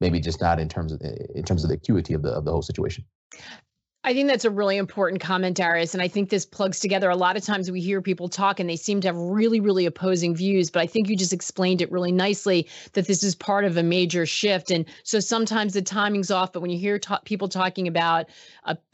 maybe 0.00 0.20
just 0.20 0.40
not 0.40 0.60
in 0.60 0.68
terms 0.68 0.92
of 0.92 1.00
in 1.00 1.42
terms 1.44 1.64
of 1.64 1.70
the 1.70 1.76
acuity 1.76 2.14
of 2.14 2.22
the 2.22 2.30
of 2.30 2.44
the 2.44 2.52
whole 2.52 2.62
situation. 2.62 3.04
I 4.06 4.14
think 4.14 4.28
that's 4.28 4.44
a 4.44 4.50
really 4.50 4.76
important 4.76 5.20
comment, 5.20 5.56
Darius. 5.56 5.92
And 5.92 6.00
I 6.00 6.06
think 6.06 6.30
this 6.30 6.46
plugs 6.46 6.78
together. 6.78 7.10
A 7.10 7.16
lot 7.16 7.36
of 7.36 7.44
times 7.44 7.72
we 7.72 7.80
hear 7.80 8.00
people 8.00 8.28
talk 8.28 8.60
and 8.60 8.70
they 8.70 8.76
seem 8.76 9.00
to 9.00 9.08
have 9.08 9.16
really, 9.16 9.58
really 9.58 9.84
opposing 9.84 10.32
views. 10.36 10.70
But 10.70 10.82
I 10.82 10.86
think 10.86 11.08
you 11.08 11.16
just 11.16 11.32
explained 11.32 11.82
it 11.82 11.90
really 11.90 12.12
nicely 12.12 12.68
that 12.92 13.08
this 13.08 13.24
is 13.24 13.34
part 13.34 13.64
of 13.64 13.76
a 13.76 13.82
major 13.82 14.24
shift. 14.24 14.70
And 14.70 14.84
so 15.02 15.18
sometimes 15.18 15.74
the 15.74 15.82
timing's 15.82 16.30
off. 16.30 16.52
But 16.52 16.60
when 16.62 16.70
you 16.70 16.78
hear 16.78 17.00
ta- 17.00 17.20
people 17.24 17.48
talking 17.48 17.88
about, 17.88 18.26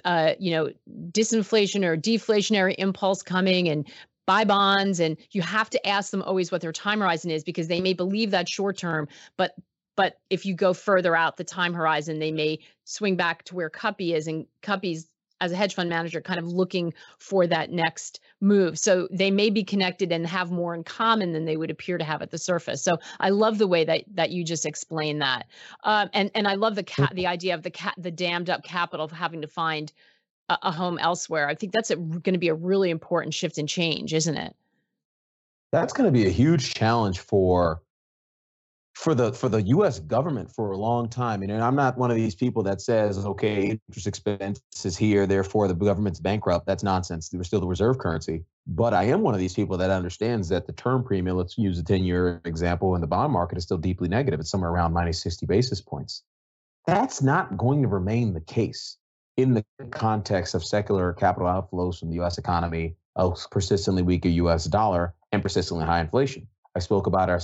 a, 0.04 0.34
you 0.38 0.50
know, 0.50 0.70
disinflation 1.10 1.84
or 1.84 1.94
deflationary 1.94 2.74
impulse 2.78 3.22
coming 3.22 3.68
and 3.68 3.86
buy 4.24 4.44
bonds 4.44 4.98
and 4.98 5.18
you 5.32 5.42
have 5.42 5.68
to 5.68 5.86
ask 5.86 6.10
them 6.10 6.22
always 6.22 6.50
what 6.50 6.62
their 6.62 6.72
time 6.72 7.00
horizon 7.00 7.30
is 7.30 7.44
because 7.44 7.68
they 7.68 7.82
may 7.82 7.92
believe 7.92 8.30
that 8.30 8.48
short 8.48 8.78
term 8.78 9.08
but 9.36 9.52
but 9.96 10.18
if 10.30 10.46
you 10.46 10.54
go 10.54 10.72
further 10.72 11.14
out 11.14 11.36
the 11.36 11.44
time 11.44 11.74
horizon, 11.74 12.18
they 12.18 12.32
may 12.32 12.60
swing 12.84 13.16
back 13.16 13.44
to 13.44 13.54
where 13.54 13.70
Kuppy 13.70 14.14
is, 14.14 14.26
and 14.26 14.46
Kuppy's 14.62 15.06
as 15.42 15.50
a 15.50 15.56
hedge 15.56 15.74
fund 15.74 15.90
manager 15.90 16.20
kind 16.20 16.38
of 16.38 16.46
looking 16.46 16.94
for 17.18 17.48
that 17.48 17.72
next 17.72 18.20
move. 18.40 18.78
So 18.78 19.08
they 19.10 19.32
may 19.32 19.50
be 19.50 19.64
connected 19.64 20.12
and 20.12 20.24
have 20.24 20.52
more 20.52 20.72
in 20.72 20.84
common 20.84 21.32
than 21.32 21.44
they 21.44 21.56
would 21.56 21.70
appear 21.70 21.98
to 21.98 22.04
have 22.04 22.22
at 22.22 22.30
the 22.30 22.38
surface. 22.38 22.80
So 22.80 22.98
I 23.18 23.30
love 23.30 23.58
the 23.58 23.66
way 23.66 23.84
that 23.84 24.04
that 24.14 24.30
you 24.30 24.44
just 24.44 24.64
explained 24.64 25.20
that, 25.20 25.46
um, 25.82 26.08
and 26.14 26.30
and 26.34 26.46
I 26.46 26.54
love 26.54 26.76
the 26.76 26.84
cat 26.84 27.12
the 27.14 27.26
idea 27.26 27.54
of 27.54 27.62
the 27.62 27.70
cat 27.70 27.94
the 27.98 28.12
dammed 28.12 28.48
up 28.48 28.62
capital 28.62 29.04
of 29.04 29.12
having 29.12 29.42
to 29.42 29.48
find 29.48 29.92
a, 30.48 30.58
a 30.62 30.72
home 30.72 30.98
elsewhere. 30.98 31.48
I 31.48 31.56
think 31.56 31.72
that's 31.72 31.90
going 31.90 32.22
to 32.22 32.38
be 32.38 32.48
a 32.48 32.54
really 32.54 32.90
important 32.90 33.34
shift 33.34 33.58
and 33.58 33.68
change, 33.68 34.14
isn't 34.14 34.36
it? 34.36 34.54
That's 35.72 35.92
going 35.92 36.06
to 36.06 36.12
be 36.12 36.26
a 36.26 36.30
huge 36.30 36.74
challenge 36.74 37.18
for 37.18 37.82
for 38.94 39.14
the 39.14 39.32
for 39.32 39.48
the 39.48 39.62
U.S. 39.62 39.98
government 40.00 40.50
for 40.50 40.72
a 40.72 40.76
long 40.76 41.08
time. 41.08 41.42
And 41.42 41.52
I'm 41.52 41.74
not 41.74 41.96
one 41.96 42.10
of 42.10 42.16
these 42.16 42.34
people 42.34 42.62
that 42.64 42.80
says, 42.80 43.18
okay, 43.18 43.78
interest 43.88 44.06
expense 44.06 44.60
is 44.84 44.96
here, 44.96 45.26
therefore 45.26 45.66
the 45.66 45.74
government's 45.74 46.20
bankrupt. 46.20 46.66
That's 46.66 46.82
nonsense. 46.82 47.30
We're 47.32 47.42
still 47.42 47.60
the 47.60 47.66
reserve 47.66 47.98
currency. 47.98 48.44
But 48.66 48.94
I 48.94 49.04
am 49.04 49.22
one 49.22 49.34
of 49.34 49.40
these 49.40 49.54
people 49.54 49.76
that 49.78 49.90
understands 49.90 50.48
that 50.50 50.66
the 50.66 50.72
term 50.72 51.02
premium, 51.02 51.36
let's 51.36 51.58
use 51.58 51.78
a 51.78 51.82
10-year 51.82 52.40
example, 52.44 52.94
in 52.94 53.00
the 53.00 53.06
bond 53.06 53.32
market 53.32 53.58
is 53.58 53.64
still 53.64 53.78
deeply 53.78 54.08
negative. 54.08 54.38
It's 54.38 54.50
somewhere 54.50 54.70
around 54.70 54.92
minus 54.92 55.20
60 55.22 55.46
basis 55.46 55.80
points. 55.80 56.22
That's 56.86 57.22
not 57.22 57.56
going 57.56 57.82
to 57.82 57.88
remain 57.88 58.34
the 58.34 58.40
case. 58.40 58.98
in 59.36 59.54
the 59.54 59.64
context 59.90 60.54
of 60.54 60.64
secular 60.64 61.12
capital 61.12 61.48
outflows 61.48 61.98
from 61.98 62.10
the 62.10 62.16
U.S. 62.16 62.38
economy, 62.38 62.96
a 63.16 63.30
persistently 63.50 64.02
weaker 64.02 64.28
U.S. 64.28 64.64
dollar, 64.66 65.14
and 65.32 65.42
persistently 65.42 65.86
high 65.86 66.00
inflation. 66.00 66.46
I 66.74 66.80
spoke 66.80 67.06
about 67.06 67.30
our 67.30 67.40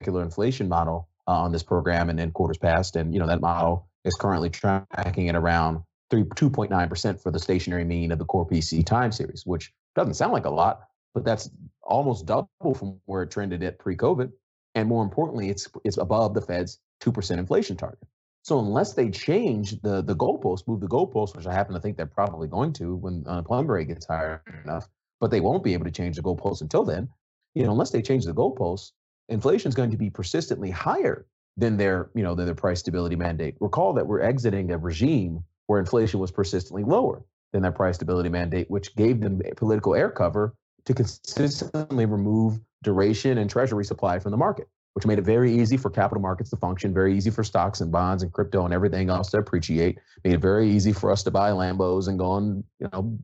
secular 0.00 0.22
inflation 0.22 0.68
model 0.68 1.08
uh, 1.26 1.32
on 1.32 1.52
this 1.52 1.62
program 1.62 2.08
and 2.10 2.20
in 2.20 2.30
quarters 2.30 2.58
past, 2.58 2.96
and 2.96 3.12
you 3.12 3.20
know 3.20 3.26
that 3.26 3.40
model 3.40 3.88
is 4.04 4.14
currently 4.14 4.50
tracking 4.50 5.28
at 5.28 5.34
around 5.34 5.82
three, 6.10 6.22
2.9% 6.22 7.20
for 7.22 7.30
the 7.30 7.38
stationary 7.38 7.84
mean 7.84 8.12
of 8.12 8.18
the 8.18 8.24
core 8.24 8.46
PCE 8.46 8.84
time 8.86 9.12
series, 9.12 9.44
which 9.44 9.72
doesn't 9.94 10.14
sound 10.14 10.32
like 10.32 10.46
a 10.46 10.50
lot, 10.50 10.82
but 11.14 11.24
that's 11.24 11.50
almost 11.82 12.26
double 12.26 12.48
from 12.74 13.00
where 13.06 13.22
it 13.22 13.30
trended 13.30 13.62
at 13.62 13.78
pre-COVID. 13.78 14.30
And 14.74 14.88
more 14.88 15.02
importantly, 15.02 15.50
it's 15.50 15.68
it's 15.84 15.98
above 15.98 16.34
the 16.34 16.42
Fed's 16.42 16.78
2% 17.02 17.38
inflation 17.38 17.76
target. 17.76 18.06
So 18.42 18.58
unless 18.60 18.94
they 18.94 19.10
change 19.10 19.80
the 19.82 20.02
the 20.02 20.14
goalpost, 20.14 20.68
move 20.68 20.80
the 20.80 20.88
goalpost, 20.88 21.36
which 21.36 21.46
I 21.46 21.52
happen 21.52 21.74
to 21.74 21.80
think 21.80 21.96
they're 21.96 22.06
probably 22.06 22.48
going 22.48 22.72
to 22.74 22.94
when 22.94 23.24
unemployment 23.26 23.68
rate 23.68 23.88
gets 23.88 24.06
higher 24.06 24.42
enough, 24.64 24.88
but 25.20 25.30
they 25.30 25.40
won't 25.40 25.64
be 25.64 25.74
able 25.74 25.84
to 25.84 25.90
change 25.90 26.16
the 26.16 26.22
goalpost 26.22 26.60
until 26.60 26.84
then. 26.84 27.08
You 27.54 27.64
know, 27.64 27.72
unless 27.72 27.90
they 27.90 28.02
change 28.02 28.24
the 28.24 28.34
goalposts, 28.34 28.92
inflation 29.28 29.68
is 29.68 29.74
going 29.74 29.90
to 29.90 29.96
be 29.96 30.10
persistently 30.10 30.70
higher 30.70 31.26
than 31.56 31.76
their, 31.76 32.10
you 32.14 32.22
know, 32.22 32.34
than 32.34 32.46
their 32.46 32.54
price 32.54 32.80
stability 32.80 33.16
mandate. 33.16 33.56
Recall 33.60 33.92
that 33.94 34.06
we're 34.06 34.20
exiting 34.20 34.70
a 34.70 34.78
regime 34.78 35.42
where 35.66 35.80
inflation 35.80 36.20
was 36.20 36.30
persistently 36.30 36.84
lower 36.84 37.22
than 37.52 37.62
their 37.62 37.72
price 37.72 37.96
stability 37.96 38.28
mandate, 38.28 38.70
which 38.70 38.94
gave 38.96 39.20
them 39.20 39.40
political 39.56 39.94
air 39.94 40.10
cover 40.10 40.54
to 40.84 40.94
consistently 40.94 42.06
remove 42.06 42.60
duration 42.82 43.38
and 43.38 43.50
treasury 43.50 43.84
supply 43.84 44.18
from 44.18 44.30
the 44.30 44.36
market, 44.36 44.68
which 44.94 45.04
made 45.04 45.18
it 45.18 45.22
very 45.22 45.52
easy 45.52 45.76
for 45.76 45.90
capital 45.90 46.22
markets 46.22 46.50
to 46.50 46.56
function, 46.56 46.94
very 46.94 47.16
easy 47.16 47.30
for 47.30 47.42
stocks 47.42 47.80
and 47.80 47.90
bonds 47.90 48.22
and 48.22 48.32
crypto 48.32 48.64
and 48.64 48.72
everything 48.72 49.10
else 49.10 49.30
to 49.30 49.38
appreciate, 49.38 49.98
made 50.24 50.34
it 50.34 50.40
very 50.40 50.70
easy 50.70 50.92
for 50.92 51.10
us 51.10 51.22
to 51.24 51.30
buy 51.30 51.50
Lambos 51.50 52.08
and 52.08 52.18
go 52.18 52.30
on, 52.30 52.64
you 52.78 52.88
know, 52.92 53.18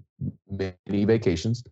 many 0.50 1.04
vacations. 1.04 1.64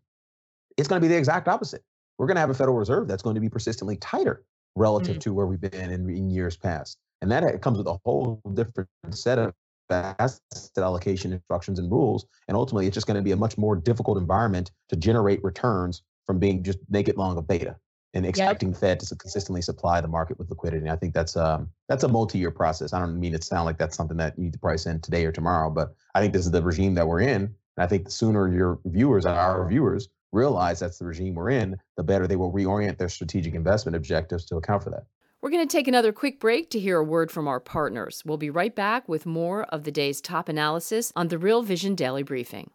It's 0.77 0.89
going 0.89 1.01
to 1.01 1.05
be 1.05 1.13
the 1.13 1.19
exact 1.19 1.49
opposite. 1.49 1.83
We're 2.19 2.27
going 2.27 2.37
to 2.37 2.41
have 2.41 2.51
a 2.51 2.55
Federal 2.55 2.77
Reserve 2.77 3.09
that's 3.09 3.23
going 3.23 3.35
to 3.35 3.41
be 3.41 3.49
persistently 3.49 3.97
tighter 3.97 4.45
relative 4.77 5.17
mm-hmm. 5.17 5.21
to 5.21 5.35
where 5.35 5.47
we've 5.47 5.61
been 5.61 5.91
in, 5.91 6.09
in 6.09 6.31
years 6.31 6.57
past. 6.57 6.99
And 7.21 7.31
that 7.31 7.63
comes 7.63 7.79
with 7.79 7.87
a 7.87 7.99
whole 8.05 8.41
different 8.55 8.89
set 9.11 9.39
of 9.39 9.55
asset 9.91 10.41
allocation 10.77 11.33
instructions 11.33 11.79
and 11.79 11.91
rules. 11.91 12.27
And 12.49 12.57
ultimately, 12.57 12.87
it's 12.87 12.95
just 12.95 13.07
going 13.07 13.17
to 13.17 13.23
be 13.23 13.33
a 13.33 13.37
much 13.37 13.59
more 13.59 13.77
difficult 13.77 14.19
environment 14.19 14.71
to 14.89 14.97
generate 14.97 15.43
returns 15.45 16.03
from 16.27 16.39
being 16.39 16.63
just 16.63 16.79
naked 16.89 17.17
long 17.17 17.37
of 17.37 17.47
beta 17.47 17.77
and 18.15 18.27
expecting 18.27 18.71
yep. 18.71 18.79
Fed 18.79 19.01
to 19.01 19.17
consistently 19.17 19.63
supply 19.63 20.01
the 20.01 20.09
market 20.09 20.39
with 20.39 20.51
liquidity. 20.51 20.83
And 20.83 20.91
I 20.91 20.97
think 20.97 21.15
that's 21.15 21.37
um 21.37 21.71
that's 21.89 22.05
a 22.05 22.09
multi-year 22.09 22.51
process. 22.51 22.93
I 22.93 23.01
don't 23.01 23.19
mean 23.19 23.35
it 23.35 23.45
sound 23.45 23.65
like 23.65 23.79
that's 23.79 23.97
something 23.97 24.19
that 24.19 24.37
you 24.37 24.45
need 24.45 24.53
to 24.53 24.59
price 24.59 24.87
in 24.87 25.01
today 25.01 25.25
or 25.25 25.33
tomorrow, 25.33 25.71
but 25.71 25.95
I 26.15 26.21
think 26.21 26.33
this 26.33 26.45
is 26.45 26.51
the 26.51 26.63
regime 26.63 26.95
that 26.95 27.07
we're 27.07 27.21
in. 27.21 27.43
And 27.77 27.85
I 27.85 27.87
think 27.87 28.05
the 28.05 28.11
sooner 28.11 28.53
your 28.53 28.79
viewers, 28.85 29.25
and 29.25 29.35
our 29.35 29.67
viewers, 29.67 30.09
realize 30.33 30.81
that's 30.81 30.99
the 30.99 31.05
regime 31.05 31.35
we're 31.35 31.51
in, 31.51 31.77
the 31.97 32.03
better 32.03 32.27
they 32.27 32.37
will 32.37 32.53
reorient 32.53 32.99
their 32.99 33.09
strategic 33.09 33.55
investment 33.55 33.95
objectives 33.95 34.45
to 34.47 34.57
account 34.57 34.83
for 34.83 34.91
that. 34.91 35.05
We're 35.41 35.51
going 35.51 35.67
to 35.67 35.77
take 35.77 35.89
another 35.89 36.13
quick 36.13 36.39
break 36.39 36.71
to 36.71 36.79
hear 36.79 36.99
a 36.99 37.05
word 37.05 37.31
from 37.31 37.49
our 37.49 37.59
partners. 37.59 38.23
We'll 38.25 38.39
be 38.39 38.51
right 38.51 38.75
back 38.75 39.09
with 39.09 39.27
more 39.27 39.65
of 39.65 39.83
the 39.85 39.91
day's 39.91 40.21
top 40.21 40.49
analysis 40.49 41.13
on 41.17 41.29
the 41.29 41.39
Real 41.39 41.63
Vision 41.63 41.95
Daily 41.97 42.23
Briefing. 42.23 42.71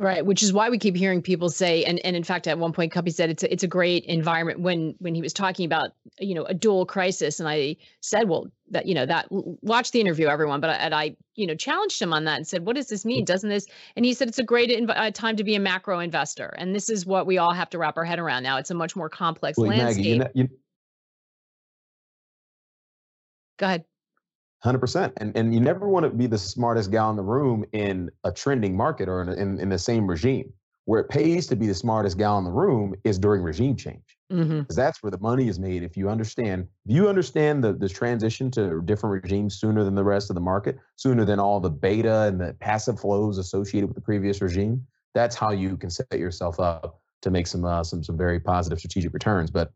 Right, 0.00 0.24
which 0.24 0.44
is 0.44 0.52
why 0.52 0.70
we 0.70 0.78
keep 0.78 0.94
hearing 0.94 1.20
people 1.20 1.48
say, 1.48 1.82
and, 1.82 1.98
and 2.04 2.14
in 2.14 2.22
fact, 2.22 2.46
at 2.46 2.56
one 2.56 2.72
point, 2.72 2.92
Kuppy 2.92 3.12
said 3.12 3.30
it's 3.30 3.42
a, 3.42 3.52
it's 3.52 3.64
a 3.64 3.66
great 3.66 4.04
environment 4.04 4.60
when 4.60 4.94
when 5.00 5.12
he 5.12 5.20
was 5.20 5.32
talking 5.32 5.66
about 5.66 5.90
you 6.20 6.36
know 6.36 6.44
a 6.44 6.54
dual 6.54 6.86
crisis, 6.86 7.40
and 7.40 7.48
I 7.48 7.74
said, 8.00 8.28
well, 8.28 8.46
that 8.70 8.86
you 8.86 8.94
know 8.94 9.06
that 9.06 9.26
watch 9.28 9.90
the 9.90 10.00
interview, 10.00 10.28
everyone, 10.28 10.60
but 10.60 10.70
I, 10.70 10.74
and 10.74 10.94
I 10.94 11.16
you 11.34 11.48
know 11.48 11.56
challenged 11.56 12.00
him 12.00 12.12
on 12.12 12.26
that 12.26 12.36
and 12.36 12.46
said, 12.46 12.64
what 12.64 12.76
does 12.76 12.86
this 12.86 13.04
mean? 13.04 13.24
Doesn't 13.24 13.50
this? 13.50 13.66
And 13.96 14.04
he 14.04 14.14
said 14.14 14.28
it's 14.28 14.38
a 14.38 14.44
great 14.44 14.70
inv- 14.70 14.96
uh, 14.96 15.10
time 15.10 15.34
to 15.34 15.42
be 15.42 15.56
a 15.56 15.60
macro 15.60 15.98
investor, 15.98 16.54
and 16.58 16.76
this 16.76 16.88
is 16.88 17.04
what 17.04 17.26
we 17.26 17.38
all 17.38 17.52
have 17.52 17.68
to 17.70 17.78
wrap 17.78 17.96
our 17.96 18.04
head 18.04 18.20
around 18.20 18.44
now. 18.44 18.56
It's 18.58 18.70
a 18.70 18.74
much 18.74 18.94
more 18.94 19.08
complex 19.08 19.58
well, 19.58 19.70
landscape. 19.70 19.96
Maggie, 19.96 20.08
you 20.10 20.18
know, 20.18 20.30
you... 20.32 20.48
Go 23.56 23.66
ahead. 23.66 23.84
Hundred 24.60 24.80
percent, 24.80 25.12
and 25.18 25.36
and 25.36 25.54
you 25.54 25.60
never 25.60 25.88
want 25.88 26.04
to 26.04 26.10
be 26.10 26.26
the 26.26 26.38
smartest 26.38 26.90
guy 26.90 27.08
in 27.10 27.16
the 27.16 27.22
room 27.22 27.64
in 27.72 28.10
a 28.24 28.32
trending 28.32 28.76
market 28.76 29.08
or 29.08 29.22
in, 29.22 29.28
in, 29.28 29.60
in 29.60 29.68
the 29.68 29.78
same 29.78 30.06
regime. 30.06 30.52
Where 30.84 31.00
it 31.00 31.10
pays 31.10 31.46
to 31.48 31.54
be 31.54 31.66
the 31.66 31.74
smartest 31.74 32.16
guy 32.16 32.38
in 32.38 32.44
the 32.44 32.50
room 32.50 32.94
is 33.04 33.18
during 33.18 33.42
regime 33.42 33.76
change, 33.76 34.16
because 34.30 34.46
mm-hmm. 34.46 34.74
that's 34.74 35.02
where 35.02 35.10
the 35.10 35.18
money 35.18 35.46
is 35.46 35.58
made. 35.58 35.82
If 35.82 35.98
you 35.98 36.08
understand, 36.08 36.66
if 36.86 36.94
you 36.96 37.08
understand 37.08 37.62
the 37.62 37.74
the 37.74 37.88
transition 37.88 38.50
to 38.52 38.80
different 38.82 39.22
regimes 39.22 39.60
sooner 39.60 39.84
than 39.84 39.94
the 39.94 40.02
rest 40.02 40.30
of 40.30 40.34
the 40.34 40.40
market, 40.40 40.78
sooner 40.96 41.26
than 41.26 41.38
all 41.38 41.60
the 41.60 41.70
beta 41.70 42.22
and 42.22 42.40
the 42.40 42.54
passive 42.54 42.98
flows 42.98 43.36
associated 43.36 43.86
with 43.86 43.96
the 43.96 44.00
previous 44.00 44.40
regime, 44.40 44.86
that's 45.14 45.36
how 45.36 45.50
you 45.50 45.76
can 45.76 45.90
set 45.90 46.18
yourself 46.18 46.58
up 46.58 47.00
to 47.20 47.30
make 47.30 47.46
some 47.46 47.64
uh, 47.64 47.84
some 47.84 48.02
some 48.02 48.16
very 48.16 48.40
positive 48.40 48.78
strategic 48.78 49.12
returns. 49.12 49.50
But 49.50 49.70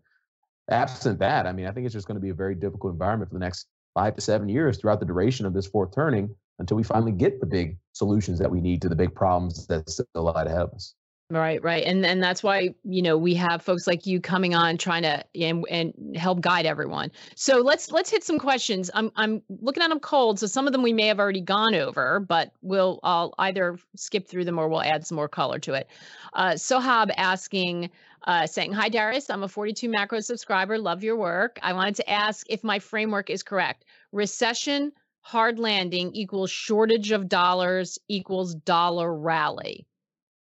absent 0.71 1.19
that, 1.19 1.47
I 1.47 1.53
mean, 1.53 1.67
I 1.67 1.73
think 1.73 1.85
it's 1.85 1.95
just 1.95 2.09
going 2.09 2.17
to 2.17 2.23
be 2.23 2.31
a 2.31 2.35
very 2.35 2.55
difficult 2.55 2.95
environment 2.95 3.31
for 3.31 3.35
the 3.35 3.45
next 3.45 3.67
five 3.95 4.15
to 4.15 4.21
seven 4.21 4.49
years 4.49 4.79
throughout 4.79 5.01
the 5.01 5.07
duration 5.07 5.47
of 5.47 5.53
this 5.55 5.67
fourth 5.67 5.95
turning 5.95 6.35
until 6.59 6.77
we 6.77 6.83
finally 6.83 7.13
get 7.13 7.41
the 7.41 7.47
big 7.47 7.77
solutions 7.93 8.39
that 8.39 8.51
we 8.51 8.61
need 8.61 8.83
to 8.83 8.89
the 8.89 8.97
big 8.97 9.15
problems 9.15 9.67
that 9.67 9.89
still 9.89 10.07
lie 10.17 10.43
ahead 10.45 10.63
of 10.63 10.73
us. 10.73 10.95
Right, 11.33 11.65
right, 11.65 11.83
and 11.85 12.05
and 12.05 12.23
that's 12.23 12.43
why 12.43 12.75
you 12.85 13.01
know 13.01 13.17
we 13.17 13.35
have 13.37 13.63
folks 13.63 13.87
like 13.87 14.05
you 14.05 14.21
coming 14.21 14.55
on 14.55 14.77
trying 14.77 15.03
to 15.05 15.25
and 15.35 15.65
and 15.71 16.15
help 16.15 16.43
guide 16.43 16.67
everyone. 16.67 17.11
So 17.37 17.61
let's 17.61 17.91
let's 17.91 18.11
hit 18.11 18.23
some 18.23 18.39
questions. 18.39 18.91
I'm 18.93 19.11
I'm 19.17 19.41
looking 19.49 19.83
at 19.83 19.89
them 19.89 19.99
cold, 19.99 20.39
so 20.39 20.47
some 20.47 20.67
of 20.67 20.75
them 20.75 20.83
we 20.83 20.93
may 20.93 21.07
have 21.07 21.19
already 21.19 21.41
gone 21.41 21.75
over, 21.75 22.21
but 22.21 22.53
we'll 22.61 23.01
I'll 23.03 23.33
either 23.39 23.79
skip 23.97 24.29
through 24.29 24.45
them 24.45 24.59
or 24.59 24.69
we'll 24.69 24.83
add 24.83 25.07
some 25.07 25.17
more 25.17 25.29
color 25.29 25.59
to 25.61 25.73
it. 25.73 25.89
Uh, 26.35 26.51
Sohab 26.51 27.11
asking, 27.17 27.89
uh, 28.27 28.47
saying, 28.47 28.75
Hi, 28.75 28.91
Darius. 28.91 29.31
I'm 29.31 29.43
a 29.43 29.49
42 29.49 29.89
macro 29.89 30.21
subscriber. 30.21 30.77
Love 30.77 31.03
your 31.03 31.17
work. 31.17 31.59
I 31.63 31.73
wanted 31.73 31.95
to 31.97 32.11
ask 32.11 32.47
if 32.51 32.63
my 32.63 32.79
framework 32.79 33.31
is 33.31 33.43
correct. 33.43 33.87
Recession, 34.13 34.93
hard 35.23 35.59
landing 35.59 36.15
equals 36.15 36.51
shortage 36.51 37.11
of 37.11 37.27
dollars 37.27 37.99
equals 38.09 38.55
dollar 38.55 39.15
rally. 39.15 39.87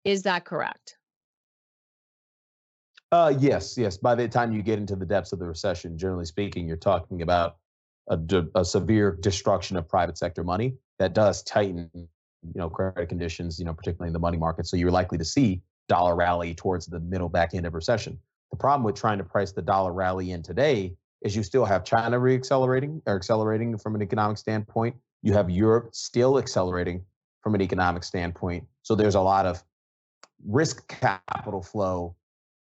Is 0.05 0.23
that 0.23 0.45
correct? 0.45 0.97
Uh, 3.11 3.33
yes, 3.39 3.77
yes. 3.77 3.97
By 3.97 4.15
the 4.15 4.27
time 4.27 4.51
you 4.51 4.61
get 4.61 4.77
into 4.77 4.95
the 4.95 5.05
depths 5.05 5.31
of 5.31 5.39
the 5.39 5.47
recession, 5.47 5.97
generally 5.97 6.25
speaking, 6.25 6.67
you're 6.67 6.77
talking 6.77 7.21
about 7.21 7.57
a, 8.07 8.19
a 8.55 8.63
severe 8.63 9.17
destruction 9.19 9.77
of 9.77 9.87
private 9.87 10.17
sector 10.17 10.43
money 10.43 10.75
that 10.99 11.13
does 11.13 11.41
tighten, 11.43 11.89
you 11.93 12.07
know, 12.55 12.69
credit 12.69 13.09
conditions, 13.09 13.57
you 13.57 13.65
know, 13.65 13.73
particularly 13.73 14.09
in 14.09 14.13
the 14.13 14.19
money 14.19 14.37
market. 14.37 14.67
So 14.67 14.77
you're 14.77 14.91
likely 14.91 15.17
to 15.17 15.25
see 15.25 15.61
dollar 15.87 16.15
rally 16.15 16.53
towards 16.53 16.85
the 16.85 16.99
middle 16.99 17.29
back 17.29 17.53
end 17.53 17.65
of 17.65 17.73
recession. 17.73 18.17
The 18.51 18.57
problem 18.57 18.83
with 18.83 18.95
trying 18.95 19.17
to 19.17 19.23
price 19.23 19.51
the 19.51 19.61
dollar 19.61 19.91
rally 19.91 20.31
in 20.31 20.43
today 20.43 20.95
is 21.21 21.35
you 21.35 21.43
still 21.43 21.65
have 21.65 21.83
China 21.83 22.19
reaccelerating 22.19 23.01
or 23.05 23.15
accelerating 23.15 23.77
from 23.77 23.95
an 23.95 24.01
economic 24.01 24.37
standpoint. 24.37 24.95
You 25.21 25.33
have 25.33 25.49
Europe 25.49 25.89
still 25.93 26.37
accelerating 26.37 27.03
from 27.41 27.55
an 27.55 27.61
economic 27.61 28.03
standpoint. 28.03 28.65
So 28.83 28.95
there's 28.95 29.15
a 29.15 29.21
lot 29.21 29.45
of 29.45 29.63
risk 30.45 30.87
capital 30.87 31.61
flow 31.61 32.15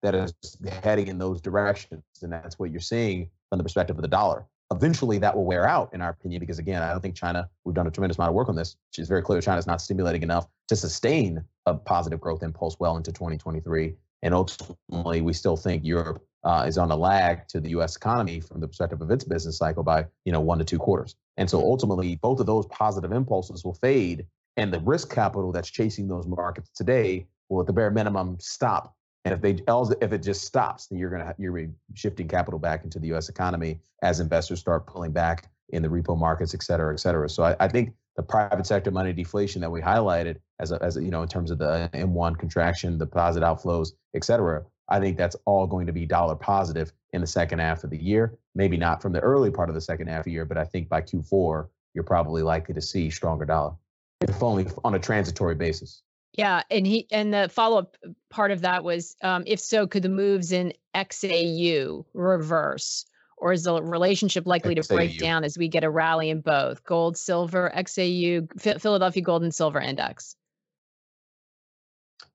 that 0.03 0.15
is 0.15 0.35
heading 0.83 1.07
in 1.07 1.19
those 1.19 1.41
directions. 1.41 2.03
And 2.23 2.33
that's 2.33 2.59
what 2.59 2.71
you're 2.71 2.81
seeing 2.81 3.31
from 3.49 3.59
the 3.59 3.65
perspective 3.65 3.97
of 3.97 4.03
the 4.03 4.09
dollar. 4.09 4.47
Eventually, 4.73 5.19
that 5.19 5.37
will 5.37 5.45
wear 5.45 5.69
out, 5.69 5.93
in 5.93 6.01
our 6.01 6.11
opinion, 6.11 6.41
because 6.41 6.59
again, 6.59 6.83
I 6.83 6.91
don't 6.91 7.01
think 7.01 7.15
China, 7.15 7.49
we've 7.65 7.75
done 7.75 7.87
a 7.87 7.91
tremendous 7.91 8.17
amount 8.17 8.31
of 8.31 8.35
work 8.35 8.49
on 8.49 8.57
this. 8.57 8.77
It's 8.97 9.09
very 9.09 9.23
clear 9.23 9.41
China 9.41 9.59
is 9.59 9.67
not 9.67 9.83
stimulating 9.83 10.23
enough 10.23 10.47
to 10.69 10.77
sustain 10.77 11.45
a 11.67 11.75
positive 11.75 12.21
growth 12.21 12.43
impulse 12.43 12.77
well 12.81 12.97
into 12.97 13.13
2023. 13.13 13.95
And 14.23 14.35
ultimately, 14.35 15.21
we 15.21 15.35
still 15.35 15.57
think 15.57 15.85
Europe 15.85 16.25
uh, 16.45 16.65
is 16.67 16.79
on 16.79 16.91
a 16.91 16.97
lag 16.97 17.47
to 17.49 17.61
the 17.61 17.71
U.S. 17.71 17.97
economy 17.97 18.41
from 18.41 18.61
the 18.61 18.67
perspective 18.67 19.01
of 19.01 19.11
its 19.11 19.25
business 19.25 19.59
cycle 19.59 19.83
by 19.83 20.07
you 20.25 20.33
know 20.33 20.41
one 20.41 20.59
to 20.59 20.65
two 20.65 20.79
quarters. 20.79 21.17
And 21.37 21.51
so 21.51 21.61
ultimately, 21.61 22.17
both 22.17 22.41
of 22.41 22.47
those 22.47 22.67
positive 22.67 23.13
impulses 23.13 23.65
will 23.65 23.75
fade, 23.75 24.27
and 24.57 24.73
the 24.73 24.81
risk 24.81 25.13
capital 25.13 25.53
that's 25.53 25.71
chasing 25.71 26.09
those 26.09 26.27
markets 26.27 26.71
today 26.75 27.27
will, 27.53 27.61
at 27.61 27.67
the 27.67 27.73
bare 27.73 27.91
minimum, 27.91 28.37
stop. 28.41 28.97
And 29.25 29.33
if 29.33 29.41
they 29.41 29.63
if 30.01 30.13
it 30.13 30.23
just 30.23 30.43
stops, 30.45 30.87
then 30.87 30.99
you're 30.99 31.11
gonna 31.11 31.35
you're 31.39 31.69
shifting 31.95 32.27
capital 32.27 32.59
back 32.59 32.83
into 32.85 32.99
the 32.99 33.09
U.S. 33.09 33.29
economy 33.29 33.81
as 34.03 34.19
investors 34.19 34.59
start 34.59 34.87
pulling 34.87 35.13
back 35.13 35.49
in 35.69 35.83
the 35.83 35.89
repo 35.89 36.19
markets, 36.19 36.55
et 36.55 36.63
cetera, 36.63 36.93
et 36.93 36.99
cetera. 36.99 37.29
So 37.29 37.45
I, 37.45 37.57
I 37.61 37.69
think 37.69 37.95
the 38.17 38.23
private 38.23 38.67
sector 38.67 38.91
money 38.91 39.13
deflation 39.13 39.61
that 39.63 39.71
we 39.71 39.81
highlighted 39.81 40.37
as 40.59 40.73
a, 40.73 40.83
as 40.83 40.97
a, 40.97 41.03
you 41.03 41.11
know 41.11 41.23
in 41.23 41.29
terms 41.29 41.51
of 41.51 41.59
the 41.59 41.69
uh, 41.69 41.89
M1 41.89 42.39
contraction, 42.39 42.99
the 42.99 43.07
deposit 43.07 43.43
outflows, 43.43 43.93
et 44.15 44.25
cetera. 44.25 44.65
I 44.89 45.01
think 45.01 45.17
that's 45.17 45.37
all 45.47 45.67
going 45.67 45.87
to 45.87 45.93
be 45.93 46.05
dollar 46.05 46.35
positive 46.35 46.93
in 47.13 47.21
the 47.21 47.27
second 47.27 47.61
half 47.61 47.85
of 47.85 47.91
the 47.91 48.03
year. 48.03 48.37
Maybe 48.55 48.77
not 48.77 49.01
from 49.01 49.13
the 49.13 49.21
early 49.21 49.51
part 49.51 49.69
of 49.69 49.75
the 49.75 49.81
second 49.81 50.09
half 50.09 50.21
of 50.21 50.25
the 50.25 50.33
year, 50.33 50.45
but 50.45 50.59
I 50.59 50.65
think 50.65 50.89
by 50.89 51.01
Q4 51.01 51.69
you're 51.95 52.05
probably 52.05 52.43
likely 52.43 52.75
to 52.75 52.83
see 52.83 53.09
stronger 53.09 53.45
dollar, 53.45 53.75
if 54.21 54.43
only 54.43 54.67
on 54.85 54.95
a 54.95 54.99
transitory 54.99 55.55
basis. 55.55 56.03
Yeah, 56.35 56.63
and 56.71 56.87
he 56.87 57.07
and 57.11 57.33
the 57.33 57.49
follow 57.51 57.79
up 57.79 57.97
part 58.31 58.51
of 58.51 58.63
that 58.63 58.85
was, 58.85 59.17
um, 59.23 59.45
if 59.47 59.61
so, 59.61 59.87
could 59.87 60.03
the 60.03 60.09
moves 60.09 60.51
in 60.53 60.73
XAU 60.95 62.05
reverse? 62.15 63.05
or 63.43 63.53
is 63.53 63.65
the 63.65 63.83
relationship 63.83 64.47
likely 64.47 64.77
to 64.77 64.83
break 64.85 65.19
down 65.19 65.43
as 65.43 65.59
we 65.59 65.67
get 65.67 65.83
a 65.83 65.91
rally 65.91 66.31
in 66.31 66.41
both 66.41 66.85
gold, 66.85 67.19
silver, 67.19 67.73
XAU, 67.75 68.49
Ph- 68.63 68.81
Philadelphia 68.81 69.21
Gold 69.21 69.43
and 69.43 69.53
Silver 69.53 69.81
Index? 69.81 70.37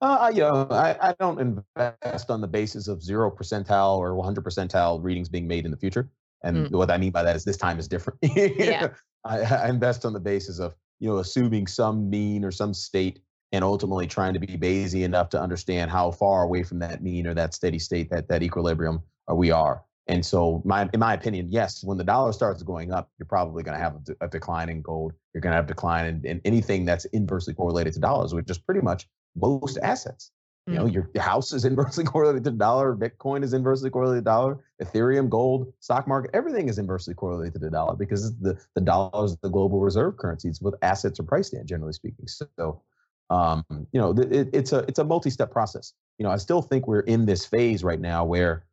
Uh, 0.02 0.30
you 0.34 0.42
know, 0.42 0.68
I, 0.70 0.98
I 1.02 1.16
don't 1.18 1.40
invest 1.40 2.30
on 2.30 2.42
the 2.42 2.48
basis 2.48 2.90
of 2.90 3.02
zero 3.02 3.32
percentile 3.32 3.98
or 3.98 4.16
100 4.16 4.44
percentile 4.44 5.02
readings 5.02 5.30
being 5.30 5.48
made 5.48 5.64
in 5.64 5.72
the 5.72 5.78
future. 5.78 6.10
And 6.44 6.70
what 6.72 6.92
I 6.92 6.98
mean 6.98 7.12
by 7.12 7.24
that 7.24 7.38
is 7.38 7.46
this 7.46 7.58
time 7.58 7.80
is 7.80 7.88
different. 7.88 8.20
Yeah. 8.24 8.90
I, 9.24 9.40
I 9.40 9.70
invest 9.70 10.06
on 10.06 10.12
the 10.12 10.20
basis 10.20 10.60
of, 10.60 10.76
you 11.00 11.10
know, 11.10 11.18
assuming 11.18 11.68
some 11.68 12.10
mean 12.10 12.44
or 12.44 12.52
some 12.52 12.74
state 12.74 13.22
and 13.52 13.64
ultimately 13.64 14.08
trying 14.08 14.34
to 14.34 14.40
be 14.40 14.48
Bayesian 14.48 15.04
enough 15.04 15.30
to 15.30 15.42
understand 15.42 15.90
how 15.90 16.12
far 16.12 16.44
away 16.44 16.64
from 16.64 16.80
that 16.80 17.02
mean 17.02 17.28
or 17.28 17.34
that 17.34 17.54
steady 17.54 17.80
state, 17.80 18.10
that, 18.10 18.28
that 18.28 18.44
equilibrium 18.44 19.02
uh, 19.30 19.36
we 19.36 19.52
are. 19.52 19.84
And 20.10 20.26
so, 20.26 20.62
my, 20.64 20.90
in 20.94 21.00
my 21.02 21.14
opinion, 21.14 21.48
yes, 21.50 21.84
when 21.84 21.98
the 21.98 22.04
dollar 22.04 22.32
starts 22.32 22.64
going 22.64 22.94
up, 22.94 23.12
you're 23.20 23.26
probably 23.26 23.64
going 23.64 23.78
to 23.78 23.84
have 23.84 23.96
a, 23.96 24.26
a 24.26 24.28
decline 24.30 24.70
in 24.70 24.82
gold. 24.82 25.12
You're 25.34 25.42
going 25.42 25.52
to 25.52 25.58
have 25.58 25.66
a 25.66 25.68
decline 25.68 26.06
in, 26.06 26.26
in 26.26 26.42
anything 26.46 26.86
that's 26.86 27.06
inversely 27.06 27.54
correlated 27.54 27.94
to 27.94 28.00
dollars, 28.00 28.34
which 28.34 28.50
is 28.50 28.58
pretty 28.58 28.82
much 28.82 29.08
most 29.36 29.78
assets. 29.82 30.32
You 30.68 30.74
know, 30.74 30.86
your, 30.86 31.10
your 31.14 31.24
house 31.24 31.54
is 31.54 31.64
inversely 31.72 32.04
correlated 32.04 32.44
to 32.44 32.52
the 32.52 32.58
dollar. 32.58 32.94
Bitcoin 32.94 33.42
is 33.44 33.54
inversely 33.54 33.90
correlated 33.90 34.26
to 34.26 34.30
the 34.30 34.32
dollar. 34.32 34.66
Ethereum, 34.84 35.30
gold, 35.30 35.72
stock 35.80 36.08
market, 36.08 36.32
everything 36.34 36.68
is 36.68 36.78
inversely 36.78 37.14
correlated 37.14 37.54
to 37.54 37.60
the 37.60 37.70
dollar 37.70 37.96
because 37.96 38.38
the, 38.40 38.60
the 38.76 38.82
dollar 38.82 39.26
is 39.26 39.38
the 39.38 39.50
global 39.50 39.80
reserve 39.80 40.18
currency. 40.18 40.50
It's 40.50 40.62
what 40.62 40.74
assets 40.82 41.22
are 41.22 41.24
priced 41.24 41.54
in, 41.54 41.66
generally 41.66 41.94
speaking. 41.94 42.28
So, 42.28 42.82
um, 43.30 43.66
you 43.70 44.00
know, 44.00 44.12
it, 44.12 44.50
it's 44.54 44.72
a 44.72 44.80
it's 44.88 45.00
a 45.00 45.04
multi-step 45.04 45.52
process. 45.52 45.94
You 46.18 46.24
know, 46.24 46.32
I 46.32 46.38
still 46.38 46.62
think 46.62 46.88
we're 46.88 47.02
in 47.02 47.26
this 47.26 47.46
phase 47.46 47.84
right 47.84 48.00
now 48.00 48.26
where 48.26 48.66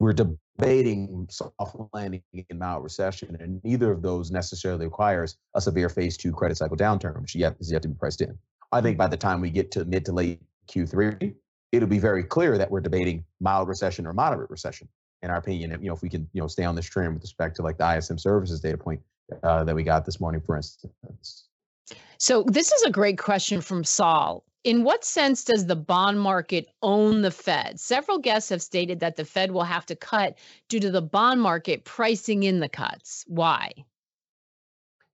we're 0.00 0.12
debating 0.12 1.26
soft 1.30 1.76
landing 1.92 2.22
and 2.34 2.58
mild 2.58 2.82
recession, 2.82 3.36
and 3.40 3.60
neither 3.64 3.92
of 3.92 4.02
those 4.02 4.30
necessarily 4.30 4.86
requires 4.86 5.36
a 5.54 5.60
severe 5.60 5.88
phase 5.88 6.16
two 6.16 6.32
credit 6.32 6.56
cycle 6.56 6.76
downturn, 6.76 7.20
which 7.20 7.34
yet 7.34 7.56
is 7.60 7.70
yet 7.70 7.82
to 7.82 7.88
be 7.88 7.94
priced 7.94 8.20
in. 8.20 8.38
I 8.72 8.80
think 8.80 8.98
by 8.98 9.08
the 9.08 9.16
time 9.16 9.40
we 9.40 9.50
get 9.50 9.70
to 9.72 9.84
mid 9.84 10.04
to 10.06 10.12
late 10.12 10.40
Q3, 10.68 11.34
it'll 11.72 11.88
be 11.88 11.98
very 11.98 12.24
clear 12.24 12.58
that 12.58 12.70
we're 12.70 12.80
debating 12.80 13.24
mild 13.40 13.68
recession 13.68 14.06
or 14.06 14.12
moderate 14.12 14.50
recession. 14.50 14.88
In 15.22 15.30
our 15.30 15.38
opinion, 15.38 15.70
you 15.82 15.88
know, 15.88 15.94
if 15.94 16.02
we 16.02 16.08
can, 16.08 16.28
you 16.32 16.40
know, 16.40 16.46
stay 16.46 16.64
on 16.64 16.76
this 16.76 16.86
trend 16.86 17.14
with 17.14 17.22
respect 17.22 17.56
to 17.56 17.62
like 17.62 17.76
the 17.76 17.96
ISM 17.96 18.18
services 18.18 18.60
data 18.60 18.78
point 18.78 19.00
uh, 19.42 19.64
that 19.64 19.74
we 19.74 19.82
got 19.82 20.06
this 20.06 20.20
morning, 20.20 20.40
for 20.40 20.56
instance. 20.56 21.47
So, 22.18 22.42
this 22.44 22.72
is 22.72 22.82
a 22.82 22.90
great 22.90 23.18
question 23.18 23.60
from 23.60 23.84
Saul. 23.84 24.44
In 24.64 24.82
what 24.82 25.04
sense 25.04 25.44
does 25.44 25.66
the 25.66 25.76
bond 25.76 26.20
market 26.20 26.68
own 26.82 27.22
the 27.22 27.30
Fed? 27.30 27.78
Several 27.78 28.18
guests 28.18 28.50
have 28.50 28.60
stated 28.60 29.00
that 29.00 29.16
the 29.16 29.24
Fed 29.24 29.52
will 29.52 29.62
have 29.62 29.86
to 29.86 29.96
cut 29.96 30.36
due 30.68 30.80
to 30.80 30.90
the 30.90 31.00
bond 31.00 31.40
market 31.40 31.84
pricing 31.84 32.42
in 32.42 32.60
the 32.60 32.68
cuts. 32.68 33.24
Why? 33.28 33.72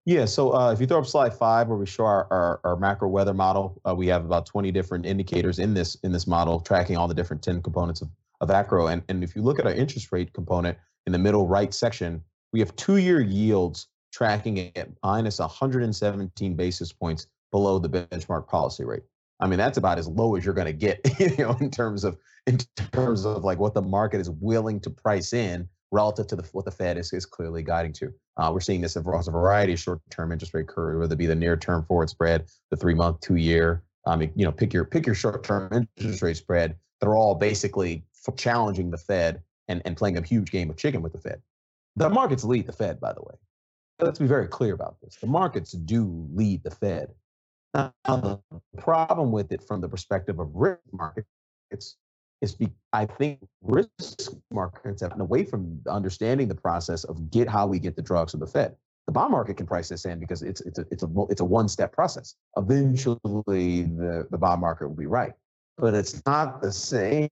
Yeah, 0.06 0.26
so 0.26 0.54
uh, 0.54 0.72
if 0.72 0.80
you 0.80 0.86
throw 0.86 0.98
up 0.98 1.06
slide 1.06 1.34
five, 1.34 1.68
where 1.68 1.78
we 1.78 1.86
show 1.86 2.04
our, 2.04 2.26
our, 2.30 2.60
our 2.64 2.76
macro 2.76 3.08
weather 3.08 3.32
model, 3.32 3.80
uh, 3.88 3.94
we 3.94 4.06
have 4.08 4.24
about 4.24 4.44
20 4.44 4.70
different 4.70 5.06
indicators 5.06 5.58
in 5.58 5.72
this 5.72 5.94
in 6.02 6.12
this 6.12 6.26
model, 6.26 6.60
tracking 6.60 6.96
all 6.96 7.08
the 7.08 7.14
different 7.14 7.42
10 7.42 7.62
components 7.62 8.02
of, 8.02 8.08
of 8.40 8.48
macro. 8.48 8.88
And, 8.88 9.02
and 9.08 9.24
if 9.24 9.34
you 9.34 9.42
look 9.42 9.58
at 9.58 9.66
our 9.66 9.72
interest 9.72 10.12
rate 10.12 10.32
component 10.34 10.76
in 11.06 11.12
the 11.12 11.18
middle 11.18 11.46
right 11.46 11.72
section, 11.72 12.22
we 12.52 12.60
have 12.60 12.74
two-year 12.76 13.20
yields 13.20 13.88
tracking 14.14 14.70
at 14.76 14.88
minus 15.02 15.40
117 15.40 16.54
basis 16.54 16.92
points 16.92 17.26
below 17.50 17.78
the 17.78 17.88
benchmark 17.88 18.46
policy 18.46 18.84
rate. 18.84 19.02
I 19.40 19.48
mean, 19.48 19.58
that's 19.58 19.78
about 19.78 19.98
as 19.98 20.06
low 20.06 20.36
as 20.36 20.44
you're 20.44 20.54
going 20.54 20.66
to 20.66 20.72
get, 20.72 21.00
you 21.18 21.36
know, 21.36 21.56
in 21.60 21.70
terms 21.70 22.04
of 22.04 22.16
in 22.46 22.58
terms 22.92 23.24
of 23.24 23.42
like 23.42 23.58
what 23.58 23.74
the 23.74 23.82
market 23.82 24.20
is 24.20 24.30
willing 24.30 24.78
to 24.80 24.90
price 24.90 25.32
in 25.32 25.68
relative 25.90 26.26
to 26.28 26.36
the, 26.36 26.42
what 26.52 26.64
the 26.64 26.70
Fed 26.70 26.98
is, 26.98 27.12
is 27.12 27.26
clearly 27.26 27.62
guiding 27.62 27.92
to. 27.94 28.12
Uh, 28.36 28.50
we're 28.52 28.60
seeing 28.60 28.80
this 28.80 28.96
across 28.96 29.28
a 29.28 29.30
variety 29.30 29.72
of 29.72 29.78
short-term 29.78 30.32
interest 30.32 30.52
rate 30.52 30.66
curve, 30.66 30.98
whether 30.98 31.14
it 31.14 31.16
be 31.16 31.26
the 31.26 31.34
near-term 31.34 31.84
forward 31.84 32.10
spread, 32.10 32.46
the 32.70 32.76
three-month, 32.76 33.20
two-year. 33.20 33.82
I 34.06 34.16
mean, 34.16 34.32
you 34.34 34.44
know, 34.44 34.52
pick 34.52 34.72
your 34.72 34.84
pick 34.84 35.06
your 35.06 35.14
short-term 35.14 35.88
interest 35.96 36.22
rate 36.22 36.36
spread. 36.36 36.76
They're 37.00 37.16
all 37.16 37.34
basically 37.34 38.04
challenging 38.36 38.90
the 38.90 38.98
Fed 38.98 39.42
and, 39.68 39.82
and 39.84 39.96
playing 39.96 40.18
a 40.18 40.22
huge 40.22 40.50
game 40.50 40.70
of 40.70 40.76
chicken 40.76 41.02
with 41.02 41.12
the 41.12 41.18
Fed. 41.18 41.40
The 41.96 42.10
markets 42.10 42.44
lead 42.44 42.66
the 42.66 42.72
Fed, 42.72 43.00
by 43.00 43.12
the 43.12 43.22
way. 43.22 43.34
Let's 44.00 44.18
be 44.18 44.26
very 44.26 44.48
clear 44.48 44.74
about 44.74 44.96
this. 45.02 45.16
The 45.16 45.26
markets 45.26 45.72
do 45.72 46.28
lead 46.32 46.64
the 46.64 46.70
Fed. 46.70 47.10
Now, 47.74 47.92
the 48.06 48.40
problem 48.78 49.32
with 49.32 49.52
it 49.52 49.62
from 49.66 49.80
the 49.80 49.88
perspective 49.88 50.38
of 50.38 50.48
risk 50.54 50.80
markets 50.92 51.26
is 52.40 52.54
be, 52.54 52.70
I 52.92 53.06
think 53.06 53.40
risk 53.62 54.32
markets 54.52 55.00
have 55.00 55.10
gotten 55.10 55.20
away 55.20 55.44
from 55.44 55.80
understanding 55.88 56.48
the 56.48 56.54
process 56.54 57.04
of 57.04 57.30
get 57.30 57.48
how 57.48 57.66
we 57.66 57.78
get 57.78 57.96
the 57.96 58.02
drugs 58.02 58.32
from 58.32 58.40
the 58.40 58.46
Fed. 58.46 58.76
The 59.06 59.12
bond 59.12 59.32
market 59.32 59.56
can 59.56 59.66
price 59.66 59.88
this 59.88 60.04
in 60.06 60.18
because 60.18 60.42
it's 60.42 60.60
it's 60.62 60.78
a 60.78 60.86
it's 60.90 61.02
a 61.02 61.08
it's 61.28 61.40
a 61.40 61.44
one 61.44 61.68
step 61.68 61.92
process. 61.92 62.34
Eventually, 62.56 63.18
the 63.24 64.26
the 64.30 64.38
bond 64.38 64.60
market 64.60 64.88
will 64.88 64.96
be 64.96 65.06
right, 65.06 65.32
but 65.76 65.94
it's 65.94 66.22
not 66.26 66.62
the 66.62 66.72
same 66.72 67.28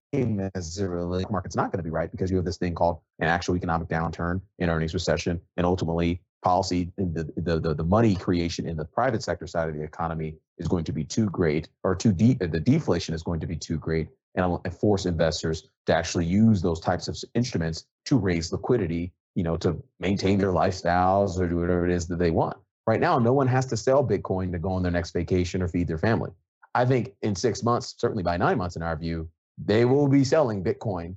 as 0.53 0.75
the 0.75 0.87
relief 0.87 1.29
market's 1.29 1.55
not 1.55 1.71
going 1.71 1.79
to 1.79 1.83
be 1.83 1.89
right 1.89 2.11
because 2.11 2.29
you 2.29 2.37
have 2.37 2.45
this 2.45 2.57
thing 2.57 2.75
called 2.75 2.99
an 3.19 3.27
actual 3.27 3.55
economic 3.55 3.87
downturn, 3.87 4.41
an 4.59 4.69
earnings 4.69 4.93
recession, 4.93 5.41
and 5.57 5.65
ultimately 5.65 6.21
policy 6.43 6.91
the, 6.97 7.31
the 7.37 7.73
the 7.73 7.83
money 7.83 8.15
creation 8.15 8.67
in 8.67 8.75
the 8.77 8.85
private 8.85 9.23
sector 9.23 9.47
side 9.47 9.69
of 9.69 9.75
the 9.75 9.83
economy 9.83 10.35
is 10.57 10.67
going 10.67 10.83
to 10.83 10.91
be 10.91 11.03
too 11.03 11.29
great 11.29 11.69
or 11.83 11.95
too 11.95 12.11
deep. 12.11 12.39
The 12.39 12.59
deflation 12.59 13.15
is 13.15 13.23
going 13.23 13.39
to 13.39 13.47
be 13.47 13.55
too 13.55 13.77
great 13.77 14.09
and 14.35 14.59
force 14.79 15.05
investors 15.05 15.69
to 15.85 15.95
actually 15.95 16.25
use 16.25 16.61
those 16.61 16.79
types 16.79 17.07
of 17.07 17.17
instruments 17.35 17.85
to 18.05 18.17
raise 18.17 18.51
liquidity, 18.51 19.11
you 19.35 19.43
know, 19.43 19.57
to 19.57 19.81
maintain 19.99 20.39
their 20.39 20.51
lifestyles 20.51 21.39
or 21.39 21.47
do 21.47 21.57
whatever 21.57 21.85
it 21.85 21.91
is 21.91 22.07
that 22.07 22.19
they 22.19 22.31
want. 22.31 22.57
Right 22.85 22.99
now, 22.99 23.19
no 23.19 23.33
one 23.33 23.47
has 23.47 23.65
to 23.67 23.77
sell 23.77 24.05
Bitcoin 24.05 24.51
to 24.51 24.59
go 24.59 24.69
on 24.69 24.83
their 24.83 24.91
next 24.91 25.11
vacation 25.11 25.61
or 25.61 25.67
feed 25.67 25.87
their 25.87 25.97
family. 25.97 26.31
I 26.75 26.85
think 26.85 27.13
in 27.21 27.35
six 27.35 27.63
months, 27.63 27.95
certainly 27.97 28.23
by 28.23 28.37
nine 28.37 28.57
months 28.57 28.75
in 28.75 28.81
our 28.81 28.97
view, 28.97 29.29
they 29.63 29.85
will 29.85 30.07
be 30.07 30.23
selling 30.23 30.63
Bitcoin 30.63 31.15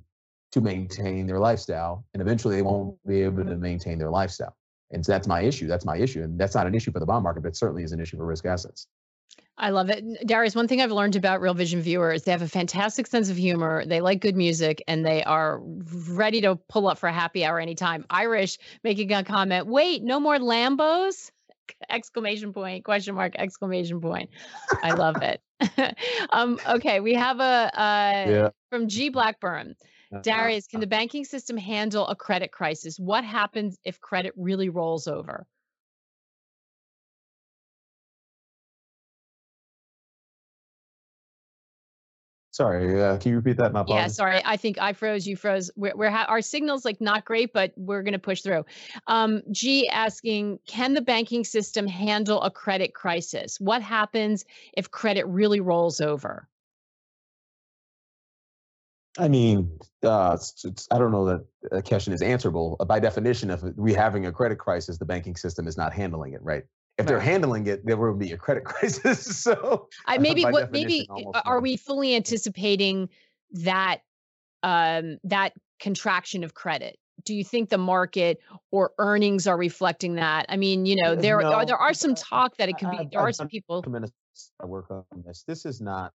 to 0.51 0.61
maintain 0.61 1.27
their 1.27 1.39
lifestyle, 1.39 2.05
and 2.13 2.21
eventually 2.21 2.55
they 2.55 2.61
won't 2.61 2.95
be 3.05 3.21
able 3.21 3.43
to 3.43 3.55
maintain 3.57 3.97
their 3.97 4.09
lifestyle. 4.09 4.55
And 4.91 5.05
so 5.05 5.11
that's 5.11 5.27
my 5.27 5.41
issue. 5.41 5.67
That's 5.67 5.85
my 5.85 5.97
issue, 5.97 6.23
and 6.23 6.39
that's 6.39 6.55
not 6.55 6.65
an 6.65 6.73
issue 6.73 6.91
for 6.91 6.99
the 6.99 7.05
bond 7.05 7.23
market, 7.23 7.41
but 7.41 7.49
it 7.49 7.57
certainly 7.57 7.83
is 7.83 7.91
an 7.91 7.99
issue 7.99 8.17
for 8.17 8.25
risk 8.25 8.45
assets. 8.45 8.87
I 9.57 9.71
love 9.71 9.89
it. 9.89 10.05
Darius, 10.27 10.55
one 10.55 10.67
thing 10.67 10.81
I've 10.81 10.91
learned 10.91 11.15
about 11.15 11.41
Real 11.41 11.55
Vision 11.55 11.81
viewers, 11.81 12.23
they 12.23 12.31
have 12.31 12.43
a 12.43 12.47
fantastic 12.47 13.07
sense 13.07 13.29
of 13.29 13.37
humor. 13.37 13.85
They 13.85 14.01
like 14.01 14.21
good 14.21 14.35
music 14.35 14.83
and 14.87 15.03
they 15.03 15.23
are 15.23 15.59
ready 16.09 16.41
to 16.41 16.55
pull 16.69 16.87
up 16.87 16.99
for 16.99 17.07
a 17.07 17.13
happy 17.13 17.43
hour 17.43 17.59
anytime. 17.59 18.05
Irish 18.11 18.59
making 18.83 19.11
a 19.11 19.23
comment, 19.23 19.65
wait, 19.65 20.03
no 20.03 20.19
more 20.19 20.37
Lambos? 20.37 21.31
Exclamation 21.89 22.53
point, 22.53 22.85
question 22.85 23.15
mark, 23.15 23.33
exclamation 23.37 23.99
point. 23.99 24.29
I 24.83 24.91
love 24.91 25.17
it. 25.23 25.41
um, 26.29 26.59
okay, 26.69 26.99
we 26.99 27.15
have 27.15 27.39
a 27.39 27.43
uh, 27.43 28.29
Yeah. 28.29 28.49
from 28.69 28.87
G 28.87 29.09
Blackburn. 29.09 29.75
Uh, 30.13 30.19
Darius, 30.19 30.67
can 30.67 30.79
the 30.79 30.87
banking 30.87 31.25
system 31.25 31.57
handle 31.57 32.07
a 32.07 32.15
credit 32.15 32.51
crisis? 32.51 32.99
What 32.99 33.23
happens 33.23 33.77
if 33.83 33.99
credit 33.99 34.33
really 34.37 34.69
rolls 34.69 35.07
over? 35.07 35.45
Sorry, 42.51 42.99
uh, 42.99 43.17
can 43.17 43.31
you 43.31 43.35
repeat 43.35 43.57
that? 43.57 43.71
My 43.71 43.83
Yeah, 43.87 44.07
sorry. 44.07 44.41
I 44.43 44.57
think 44.57 44.79
I 44.79 44.93
froze. 44.93 45.27
You 45.27 45.35
froze. 45.35 45.69
We're, 45.75 45.95
we're 45.95 46.09
ha- 46.09 46.25
our 46.27 46.41
signal's 46.41 46.85
like 46.85 46.99
not 46.99 47.23
great, 47.23 47.53
but 47.53 47.71
we're 47.75 48.01
going 48.01 48.13
to 48.13 48.19
push 48.19 48.41
through. 48.41 48.65
Um, 49.05 49.43
G 49.51 49.87
asking, 49.87 50.57
can 50.65 50.95
the 50.95 51.01
banking 51.01 51.43
system 51.43 51.85
handle 51.85 52.41
a 52.41 52.49
credit 52.49 52.95
crisis? 52.95 53.59
What 53.59 53.83
happens 53.83 54.43
if 54.75 54.89
credit 54.89 55.27
really 55.27 55.59
rolls 55.59 56.01
over? 56.01 56.47
I 59.17 59.27
mean, 59.27 59.71
uh, 60.03 60.31
it's, 60.35 60.63
it's, 60.63 60.87
I 60.91 60.97
don't 60.97 61.11
know 61.11 61.25
that 61.25 61.45
the 61.71 61.81
question 61.81 62.13
is 62.13 62.21
answerable. 62.21 62.77
By 62.87 62.99
definition, 62.99 63.49
if 63.49 63.61
we 63.75 63.93
having 63.93 64.25
a 64.25 64.31
credit 64.31 64.57
crisis, 64.59 64.97
the 64.97 65.05
banking 65.05 65.35
system 65.35 65.67
is 65.67 65.77
not 65.77 65.93
handling 65.93 66.33
it 66.33 66.41
right. 66.43 66.63
If 66.97 67.05
they're 67.05 67.19
handling 67.19 67.67
it, 67.67 67.85
there 67.85 67.97
will 67.97 68.15
be 68.15 68.31
a 68.31 68.37
credit 68.37 68.65
crisis. 68.65 69.41
so 69.41 69.87
I 70.05 70.17
maybe 70.19 70.43
what 70.43 70.71
maybe 70.71 71.07
uh, 71.09 71.41
are 71.45 71.57
no. 71.57 71.61
we 71.61 71.77
fully 71.77 72.15
anticipating 72.15 73.09
that 73.51 74.01
um, 74.63 75.17
that 75.23 75.53
contraction 75.79 76.43
of 76.43 76.53
credit? 76.53 76.97
Do 77.23 77.33
you 77.33 77.43
think 77.43 77.69
the 77.69 77.77
market 77.77 78.39
or 78.71 78.91
earnings 78.99 79.47
are 79.47 79.57
reflecting 79.57 80.15
that? 80.15 80.45
I 80.49 80.57
mean, 80.57 80.85
you 80.85 81.01
know, 81.01 81.13
Uh, 81.13 81.15
there 81.15 81.41
are 81.41 81.65
there 81.65 81.77
are 81.77 81.93
some 81.93 82.11
uh, 82.11 82.15
talk 82.15 82.57
that 82.57 82.69
it 82.69 82.77
could 82.77 82.91
be. 82.91 83.07
There 83.11 83.19
are 83.19 83.29
I've 83.29 83.35
some 83.35 83.47
people. 83.47 83.81
tremendous 83.81 84.11
work 84.63 84.89
on 84.91 85.03
this. 85.25 85.43
This 85.47 85.65
is 85.65 85.81
not. 85.81 86.13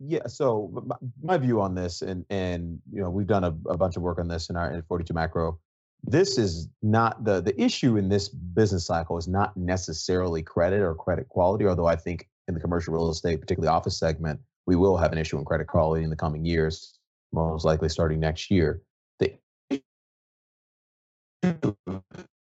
Yeah, 0.00 0.26
so 0.26 0.70
my, 0.84 0.96
my 1.22 1.38
view 1.38 1.60
on 1.60 1.74
this, 1.74 2.02
and 2.02 2.24
and 2.30 2.80
you 2.92 3.00
know, 3.00 3.10
we've 3.10 3.28
done 3.28 3.44
a, 3.44 3.54
a 3.68 3.76
bunch 3.76 3.96
of 3.96 4.02
work 4.02 4.18
on 4.18 4.26
this 4.26 4.50
in 4.50 4.56
our 4.56 4.72
in 4.72 4.82
42 4.82 5.14
macro. 5.14 5.58
This 6.02 6.36
is 6.36 6.68
not 6.82 7.24
the 7.24 7.40
the 7.40 7.60
issue 7.60 7.96
in 7.96 8.08
this 8.08 8.28
business 8.28 8.84
cycle 8.86 9.16
is 9.18 9.28
not 9.28 9.56
necessarily 9.56 10.42
credit 10.42 10.80
or 10.80 10.96
credit 10.96 11.28
quality, 11.28 11.66
although 11.66 11.86
I 11.86 11.94
think 11.94 12.28
in 12.48 12.54
the 12.54 12.60
commercial 12.60 12.92
real 12.92 13.08
estate, 13.10 13.40
particularly 13.40 13.72
office 13.72 13.96
segment, 13.96 14.40
we 14.66 14.74
will 14.74 14.96
have 14.96 15.12
an 15.12 15.18
issue 15.18 15.38
in 15.38 15.44
credit 15.44 15.68
quality 15.68 16.02
in 16.02 16.10
the 16.10 16.16
coming 16.16 16.44
years. 16.44 16.98
most 17.32 17.64
likely 17.64 17.88
starting 17.88 18.18
next 18.18 18.50
year. 18.50 18.82
The 19.20 19.38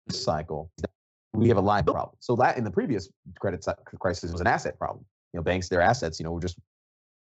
cycle, 0.10 0.72
we 1.34 1.50
have 1.50 1.58
a 1.58 1.62
liability 1.62 1.96
problem. 1.96 2.18
So 2.20 2.36
that 2.38 2.58
in 2.58 2.64
the 2.64 2.72
previous 2.72 3.10
credit 3.40 3.66
crisis 4.00 4.32
was 4.32 4.42
an 4.42 4.48
asset 4.48 4.78
problem. 4.78 5.06
You 5.34 5.40
know, 5.40 5.44
banks, 5.44 5.70
their 5.70 5.82
assets, 5.82 6.20
you 6.20 6.24
know, 6.24 6.32
were 6.32 6.40
just 6.40 6.58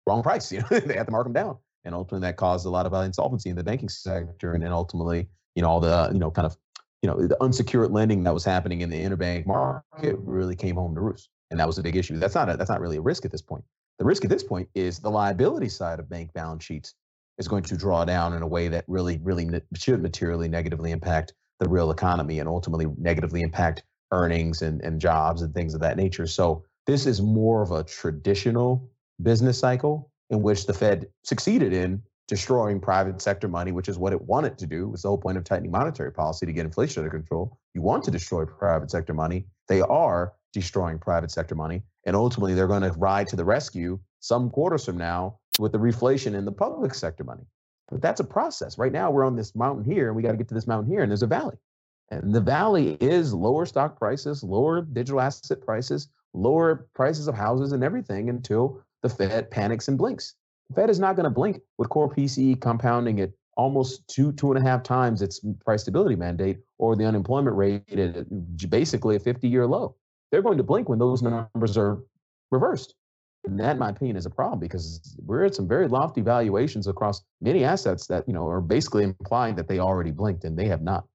wrong 0.07 0.23
price. 0.23 0.51
You 0.51 0.61
know, 0.61 0.67
they 0.79 0.95
had 0.95 1.05
to 1.05 1.11
mark 1.11 1.25
them 1.25 1.33
down, 1.33 1.57
and 1.83 1.95
ultimately 1.95 2.27
that 2.27 2.37
caused 2.37 2.65
a 2.65 2.69
lot 2.69 2.85
of 2.85 2.93
uh, 2.93 2.99
insolvency 2.99 3.49
in 3.49 3.55
the 3.55 3.63
banking 3.63 3.89
sector, 3.89 4.53
and 4.53 4.63
then 4.63 4.71
ultimately, 4.71 5.27
you 5.55 5.61
know, 5.61 5.69
all 5.69 5.79
the 5.79 6.09
you 6.13 6.19
know 6.19 6.31
kind 6.31 6.45
of 6.45 6.57
you 7.01 7.09
know 7.09 7.27
the 7.27 7.41
unsecured 7.41 7.91
lending 7.91 8.23
that 8.23 8.33
was 8.33 8.45
happening 8.45 8.81
in 8.81 8.89
the 8.89 9.01
interbank 9.01 9.45
market 9.45 10.17
really 10.19 10.55
came 10.55 10.75
home 10.75 10.95
to 10.95 11.01
roost, 11.01 11.29
and 11.51 11.59
that 11.59 11.67
was 11.67 11.77
a 11.77 11.83
big 11.83 11.95
issue. 11.95 12.17
That's 12.17 12.35
not 12.35 12.49
a, 12.49 12.57
that's 12.57 12.69
not 12.69 12.81
really 12.81 12.97
a 12.97 13.01
risk 13.01 13.25
at 13.25 13.31
this 13.31 13.41
point. 13.41 13.63
The 13.99 14.05
risk 14.05 14.25
at 14.25 14.29
this 14.29 14.43
point 14.43 14.67
is 14.75 14.99
the 14.99 15.09
liability 15.09 15.69
side 15.69 15.99
of 15.99 16.09
bank 16.09 16.33
balance 16.33 16.63
sheets 16.63 16.95
is 17.37 17.47
going 17.47 17.63
to 17.63 17.77
draw 17.77 18.05
down 18.05 18.33
in 18.33 18.41
a 18.41 18.47
way 18.47 18.67
that 18.67 18.85
really, 18.87 19.19
really 19.23 19.49
should 19.75 20.01
materially 20.01 20.47
negatively 20.47 20.91
impact 20.91 21.33
the 21.59 21.67
real 21.67 21.91
economy 21.91 22.39
and 22.39 22.49
ultimately 22.49 22.87
negatively 22.97 23.41
impact 23.41 23.83
earnings 24.11 24.61
and, 24.61 24.81
and 24.81 24.99
jobs 24.99 25.41
and 25.41 25.53
things 25.53 25.73
of 25.73 25.81
that 25.81 25.97
nature. 25.97 26.27
So 26.27 26.63
this 26.85 27.05
is 27.05 27.21
more 27.21 27.61
of 27.61 27.71
a 27.71 27.83
traditional 27.83 28.89
business 29.21 29.57
cycle 29.57 30.11
in 30.29 30.41
which 30.41 30.65
the 30.65 30.73
Fed 30.73 31.07
succeeded 31.23 31.73
in 31.73 32.01
destroying 32.27 32.79
private 32.79 33.21
sector 33.21 33.47
money, 33.47 33.71
which 33.71 33.87
is 33.87 33.97
what 33.97 34.13
it 34.13 34.21
wanted 34.21 34.57
to 34.57 34.65
do. 34.65 34.91
It's 34.93 35.03
the 35.03 35.09
whole 35.09 35.17
point 35.17 35.37
of 35.37 35.43
tightening 35.43 35.71
monetary 35.71 36.11
policy 36.11 36.45
to 36.45 36.53
get 36.53 36.65
inflation 36.65 37.01
under 37.01 37.15
control. 37.15 37.57
You 37.73 37.81
want 37.81 38.03
to 38.05 38.11
destroy 38.11 38.45
private 38.45 38.89
sector 38.89 39.13
money. 39.13 39.45
They 39.67 39.81
are 39.81 40.33
destroying 40.53 40.97
private 40.97 41.31
sector 41.31 41.53
money. 41.53 41.83
And 42.05 42.15
ultimately, 42.15 42.53
they're 42.53 42.67
going 42.67 42.81
to 42.81 42.91
ride 42.93 43.27
to 43.29 43.35
the 43.35 43.45
rescue 43.45 43.99
some 44.19 44.49
quarters 44.49 44.85
from 44.85 44.97
now 44.97 45.39
with 45.59 45.71
the 45.71 45.77
reflation 45.77 46.33
in 46.33 46.45
the 46.45 46.51
public 46.51 46.93
sector 46.95 47.23
money. 47.23 47.43
But 47.89 48.01
that's 48.01 48.19
a 48.19 48.23
process. 48.23 48.77
Right 48.77 48.91
now, 48.91 49.11
we're 49.11 49.25
on 49.25 49.35
this 49.35 49.55
mountain 49.55 49.83
here, 49.83 50.07
and 50.07 50.15
we 50.15 50.23
got 50.23 50.31
to 50.31 50.37
get 50.37 50.47
to 50.47 50.55
this 50.55 50.67
mountain 50.67 50.91
here, 50.91 51.03
and 51.03 51.11
there's 51.11 51.23
a 51.23 51.27
valley. 51.27 51.57
And 52.09 52.33
the 52.33 52.41
valley 52.41 52.97
is 52.99 53.33
lower 53.33 53.65
stock 53.65 53.97
prices, 53.97 54.43
lower 54.43 54.81
digital 54.81 55.21
asset 55.21 55.61
prices, 55.61 56.09
lower 56.33 56.87
prices 56.93 57.27
of 57.27 57.35
houses 57.35 57.71
and 57.71 57.83
everything 57.83 58.29
until 58.29 58.81
the 59.05 59.09
Fed 59.09 59.51
panics 59.51 59.87
and 59.87 59.97
blinks. 59.97 60.33
The 60.69 60.75
Fed 60.75 60.89
is 60.89 60.99
not 60.99 61.15
going 61.15 61.25
to 61.25 61.29
blink 61.29 61.61
with 61.77 61.89
core 61.89 62.13
PCE 62.13 62.59
compounding 62.59 63.19
at 63.19 63.31
almost 63.55 64.07
two, 64.07 64.31
two 64.33 64.51
and 64.51 64.57
a 64.57 64.67
half 64.67 64.83
times 64.83 65.21
its 65.21 65.39
price 65.63 65.83
stability 65.83 66.15
mandate 66.15 66.59
or 66.77 66.95
the 66.95 67.05
unemployment 67.05 67.55
rate 67.55 67.83
at 67.91 68.69
basically 68.69 69.15
a 69.15 69.19
50 69.19 69.47
year 69.47 69.65
low. 69.65 69.95
They're 70.31 70.41
going 70.41 70.57
to 70.57 70.63
blink 70.63 70.89
when 70.89 70.99
those 70.99 71.21
numbers 71.21 71.77
are 71.77 71.99
reversed. 72.51 72.95
And 73.45 73.59
that, 73.59 73.73
in 73.73 73.79
my 73.79 73.89
opinion, 73.89 74.17
is 74.17 74.25
a 74.25 74.31
problem 74.31 74.59
because 74.59 75.15
we're 75.23 75.45
at 75.45 75.53
some 75.53 75.67
very 75.67 75.87
lofty 75.87 76.21
valuations 76.21 76.87
across 76.87 77.21
many 77.41 77.63
assets 77.63 78.07
that, 78.07 78.27
you 78.27 78.33
know, 78.33 78.47
are 78.47 78.59
basically 78.59 79.03
implying 79.03 79.55
that 79.55 79.67
they 79.67 79.77
already 79.77 80.09
blinked 80.09 80.43
and 80.45 80.57
they 80.57 80.65
have 80.65 80.81
not. 80.81 81.05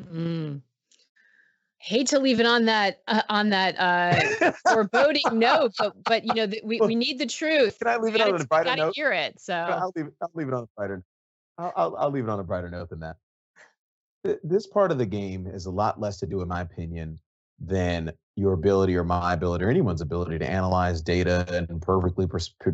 Mm. 0.00 0.62
Hate 1.84 2.06
to 2.08 2.18
leave 2.18 2.40
it 2.40 2.46
on 2.46 2.64
that 2.64 3.02
uh, 3.06 3.20
on 3.28 3.50
that 3.50 3.78
uh, 3.78 4.52
foreboding 4.66 5.38
note, 5.38 5.72
but 5.78 5.92
but 6.04 6.24
you 6.24 6.32
know 6.32 6.46
th- 6.46 6.62
we, 6.64 6.80
we 6.80 6.94
need 6.94 7.18
the 7.18 7.26
truth. 7.26 7.78
Can 7.78 7.88
I 7.88 7.98
leave 7.98 8.14
it 8.14 8.22
on 8.22 8.40
a 8.40 8.44
brighter 8.46 8.74
note? 8.74 8.94
Hear 8.96 9.12
it. 9.12 9.38
So 9.38 9.52
I'll 9.54 9.92
leave 9.94 10.06
it. 10.06 10.14
I'll 10.22 10.30
leave 10.32 10.48
it 10.48 10.54
on 10.54 10.62
a 10.62 10.68
brighter. 10.78 11.04
I'll, 11.58 11.72
I'll, 11.76 11.96
I'll 11.96 12.10
leave 12.10 12.24
it 12.24 12.30
on 12.30 12.40
a 12.40 12.42
brighter 12.42 12.70
note 12.70 12.88
than 12.88 13.00
that. 13.00 13.16
This 14.42 14.66
part 14.66 14.92
of 14.92 14.98
the 14.98 15.04
game 15.04 15.46
is 15.46 15.66
a 15.66 15.70
lot 15.70 16.00
less 16.00 16.16
to 16.20 16.26
do, 16.26 16.40
in 16.40 16.48
my 16.48 16.62
opinion, 16.62 17.18
than 17.60 18.12
your 18.34 18.54
ability 18.54 18.96
or 18.96 19.04
my 19.04 19.34
ability 19.34 19.66
or 19.66 19.68
anyone's 19.68 20.00
ability 20.00 20.38
to 20.38 20.50
analyze 20.50 21.02
data 21.02 21.44
and 21.68 21.82
perfectly 21.82 22.26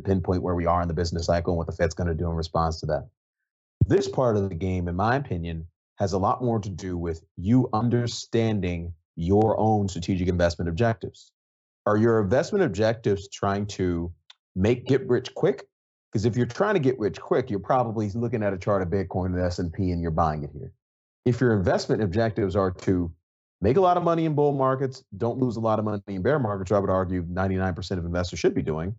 pinpoint 0.04 0.40
where 0.40 0.54
we 0.54 0.66
are 0.66 0.82
in 0.82 0.88
the 0.88 0.94
business 0.94 1.26
cycle 1.26 1.54
and 1.54 1.58
what 1.58 1.66
the 1.66 1.72
Fed's 1.72 1.94
going 1.94 2.06
to 2.06 2.14
do 2.14 2.30
in 2.30 2.36
response 2.36 2.78
to 2.78 2.86
that. 2.86 3.08
This 3.88 4.06
part 4.06 4.36
of 4.36 4.48
the 4.48 4.54
game, 4.54 4.86
in 4.86 4.94
my 4.94 5.16
opinion, 5.16 5.66
has 5.96 6.12
a 6.12 6.18
lot 6.18 6.44
more 6.44 6.60
to 6.60 6.70
do 6.70 6.96
with 6.96 7.24
you 7.36 7.68
understanding 7.72 8.94
your 9.20 9.58
own 9.60 9.88
strategic 9.88 10.28
investment 10.28 10.68
objectives. 10.68 11.32
Are 11.86 11.96
your 11.96 12.20
investment 12.20 12.64
objectives 12.64 13.28
trying 13.28 13.66
to 13.66 14.12
make 14.56 14.86
get 14.86 15.06
rich 15.08 15.34
quick? 15.34 15.66
Because 16.10 16.24
if 16.24 16.36
you're 16.36 16.46
trying 16.46 16.74
to 16.74 16.80
get 16.80 16.98
rich 16.98 17.20
quick, 17.20 17.50
you're 17.50 17.60
probably 17.60 18.10
looking 18.10 18.42
at 18.42 18.52
a 18.52 18.58
chart 18.58 18.82
of 18.82 18.88
Bitcoin 18.88 19.26
and 19.26 19.40
S&P 19.40 19.90
and 19.90 20.00
you're 20.00 20.10
buying 20.10 20.42
it 20.42 20.50
here. 20.52 20.72
If 21.24 21.40
your 21.40 21.52
investment 21.52 22.02
objectives 22.02 22.56
are 22.56 22.70
to 22.72 23.12
make 23.60 23.76
a 23.76 23.80
lot 23.80 23.96
of 23.96 24.02
money 24.02 24.24
in 24.24 24.34
bull 24.34 24.52
markets, 24.52 25.04
don't 25.18 25.38
lose 25.38 25.56
a 25.56 25.60
lot 25.60 25.78
of 25.78 25.84
money 25.84 26.02
in 26.08 26.22
bear 26.22 26.38
markets, 26.38 26.72
I 26.72 26.78
would 26.78 26.90
argue 26.90 27.22
99% 27.22 27.90
of 27.98 28.04
investors 28.04 28.38
should 28.38 28.54
be 28.54 28.62
doing, 28.62 28.94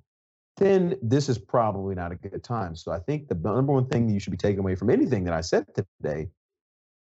then 0.58 0.96
this 1.02 1.30
is 1.30 1.40
probably 1.40 1.96
not 1.96 2.12
a 2.12 2.16
good 2.16 2.44
time. 2.44 2.76
So 2.76 2.92
I 2.92 3.00
think 3.00 3.28
the 3.28 3.36
number 3.36 3.74
one 3.74 3.88
thing 3.88 4.08
you 4.08 4.20
should 4.20 4.32
be 4.32 4.38
taking 4.38 4.60
away 4.60 4.76
from 4.76 4.92
anything 4.92 5.24
that 5.24 5.34
I 5.34 5.42
said 5.42 5.66
today 5.74 6.28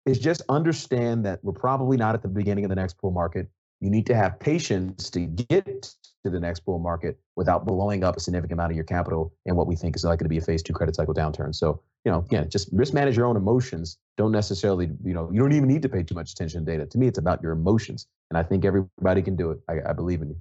is 0.07 0.19
just 0.19 0.41
understand 0.49 1.25
that 1.25 1.43
we're 1.43 1.53
probably 1.53 1.97
not 1.97 2.15
at 2.15 2.21
the 2.21 2.27
beginning 2.27 2.65
of 2.65 2.69
the 2.69 2.75
next 2.75 2.99
bull 3.01 3.11
market. 3.11 3.49
You 3.81 3.89
need 3.89 4.07
to 4.07 4.15
have 4.15 4.39
patience 4.39 5.09
to 5.11 5.19
get 5.19 5.93
to 6.23 6.29
the 6.31 6.39
next 6.39 6.61
bull 6.61 6.79
market 6.79 7.19
without 7.35 7.65
blowing 7.65 8.03
up 8.03 8.17
a 8.17 8.19
significant 8.19 8.53
amount 8.53 8.71
of 8.71 8.75
your 8.75 8.85
capital 8.85 9.33
in 9.45 9.55
what 9.55 9.67
we 9.67 9.75
think 9.75 9.95
is 9.95 10.03
likely 10.03 10.25
to 10.25 10.29
be 10.29 10.37
a 10.37 10.41
phase 10.41 10.63
two 10.63 10.73
credit 10.73 10.95
cycle 10.95 11.13
downturn. 11.13 11.53
So, 11.53 11.81
you 12.05 12.11
know, 12.11 12.19
again, 12.19 12.49
just 12.49 12.69
risk 12.71 12.93
manage 12.93 13.15
your 13.17 13.27
own 13.27 13.37
emotions. 13.37 13.97
Don't 14.17 14.31
necessarily, 14.31 14.89
you 15.03 15.13
know, 15.13 15.29
you 15.31 15.39
don't 15.39 15.51
even 15.51 15.67
need 15.67 15.83
to 15.83 15.89
pay 15.89 16.03
too 16.03 16.15
much 16.15 16.31
attention 16.31 16.65
to 16.65 16.71
data. 16.71 16.85
To 16.87 16.97
me, 16.97 17.07
it's 17.07 17.19
about 17.19 17.43
your 17.43 17.51
emotions. 17.51 18.07
And 18.31 18.37
I 18.37 18.43
think 18.43 18.65
everybody 18.65 19.21
can 19.21 19.35
do 19.35 19.51
it. 19.51 19.59
I, 19.69 19.89
I 19.89 19.93
believe 19.93 20.21
in 20.21 20.29
you. 20.29 20.37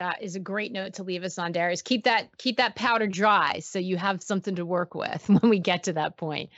That 0.00 0.22
is 0.22 0.36
a 0.36 0.40
great 0.40 0.72
note 0.72 0.94
to 0.94 1.02
leave 1.04 1.22
us 1.22 1.38
on, 1.38 1.52
Darius. 1.52 1.80
Keep 1.80 2.04
that 2.04 2.36
keep 2.36 2.56
that 2.56 2.74
powder 2.74 3.06
dry 3.06 3.60
so 3.60 3.78
you 3.78 3.96
have 3.96 4.22
something 4.22 4.56
to 4.56 4.66
work 4.66 4.94
with 4.94 5.28
when 5.28 5.48
we 5.48 5.58
get 5.58 5.84
to 5.84 5.92
that 5.94 6.16
point. 6.16 6.50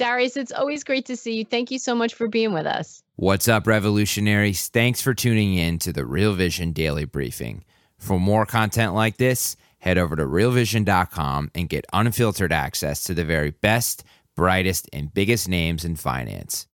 Darius, 0.00 0.38
it's 0.38 0.50
always 0.50 0.82
great 0.82 1.04
to 1.06 1.16
see 1.16 1.34
you. 1.34 1.44
Thank 1.44 1.70
you 1.70 1.78
so 1.78 1.94
much 1.94 2.14
for 2.14 2.26
being 2.26 2.54
with 2.54 2.64
us. 2.64 3.02
What's 3.16 3.48
up, 3.48 3.66
revolutionaries? 3.66 4.68
Thanks 4.68 5.02
for 5.02 5.12
tuning 5.12 5.56
in 5.56 5.78
to 5.80 5.92
the 5.92 6.06
Real 6.06 6.32
Vision 6.32 6.72
Daily 6.72 7.04
Briefing. 7.04 7.66
For 7.98 8.18
more 8.18 8.46
content 8.46 8.94
like 8.94 9.18
this, 9.18 9.56
head 9.80 9.98
over 9.98 10.16
to 10.16 10.22
realvision.com 10.22 11.50
and 11.54 11.68
get 11.68 11.84
unfiltered 11.92 12.50
access 12.50 13.04
to 13.04 13.12
the 13.12 13.26
very 13.26 13.50
best, 13.50 14.02
brightest, 14.34 14.88
and 14.90 15.12
biggest 15.12 15.50
names 15.50 15.84
in 15.84 15.96
finance. 15.96 16.66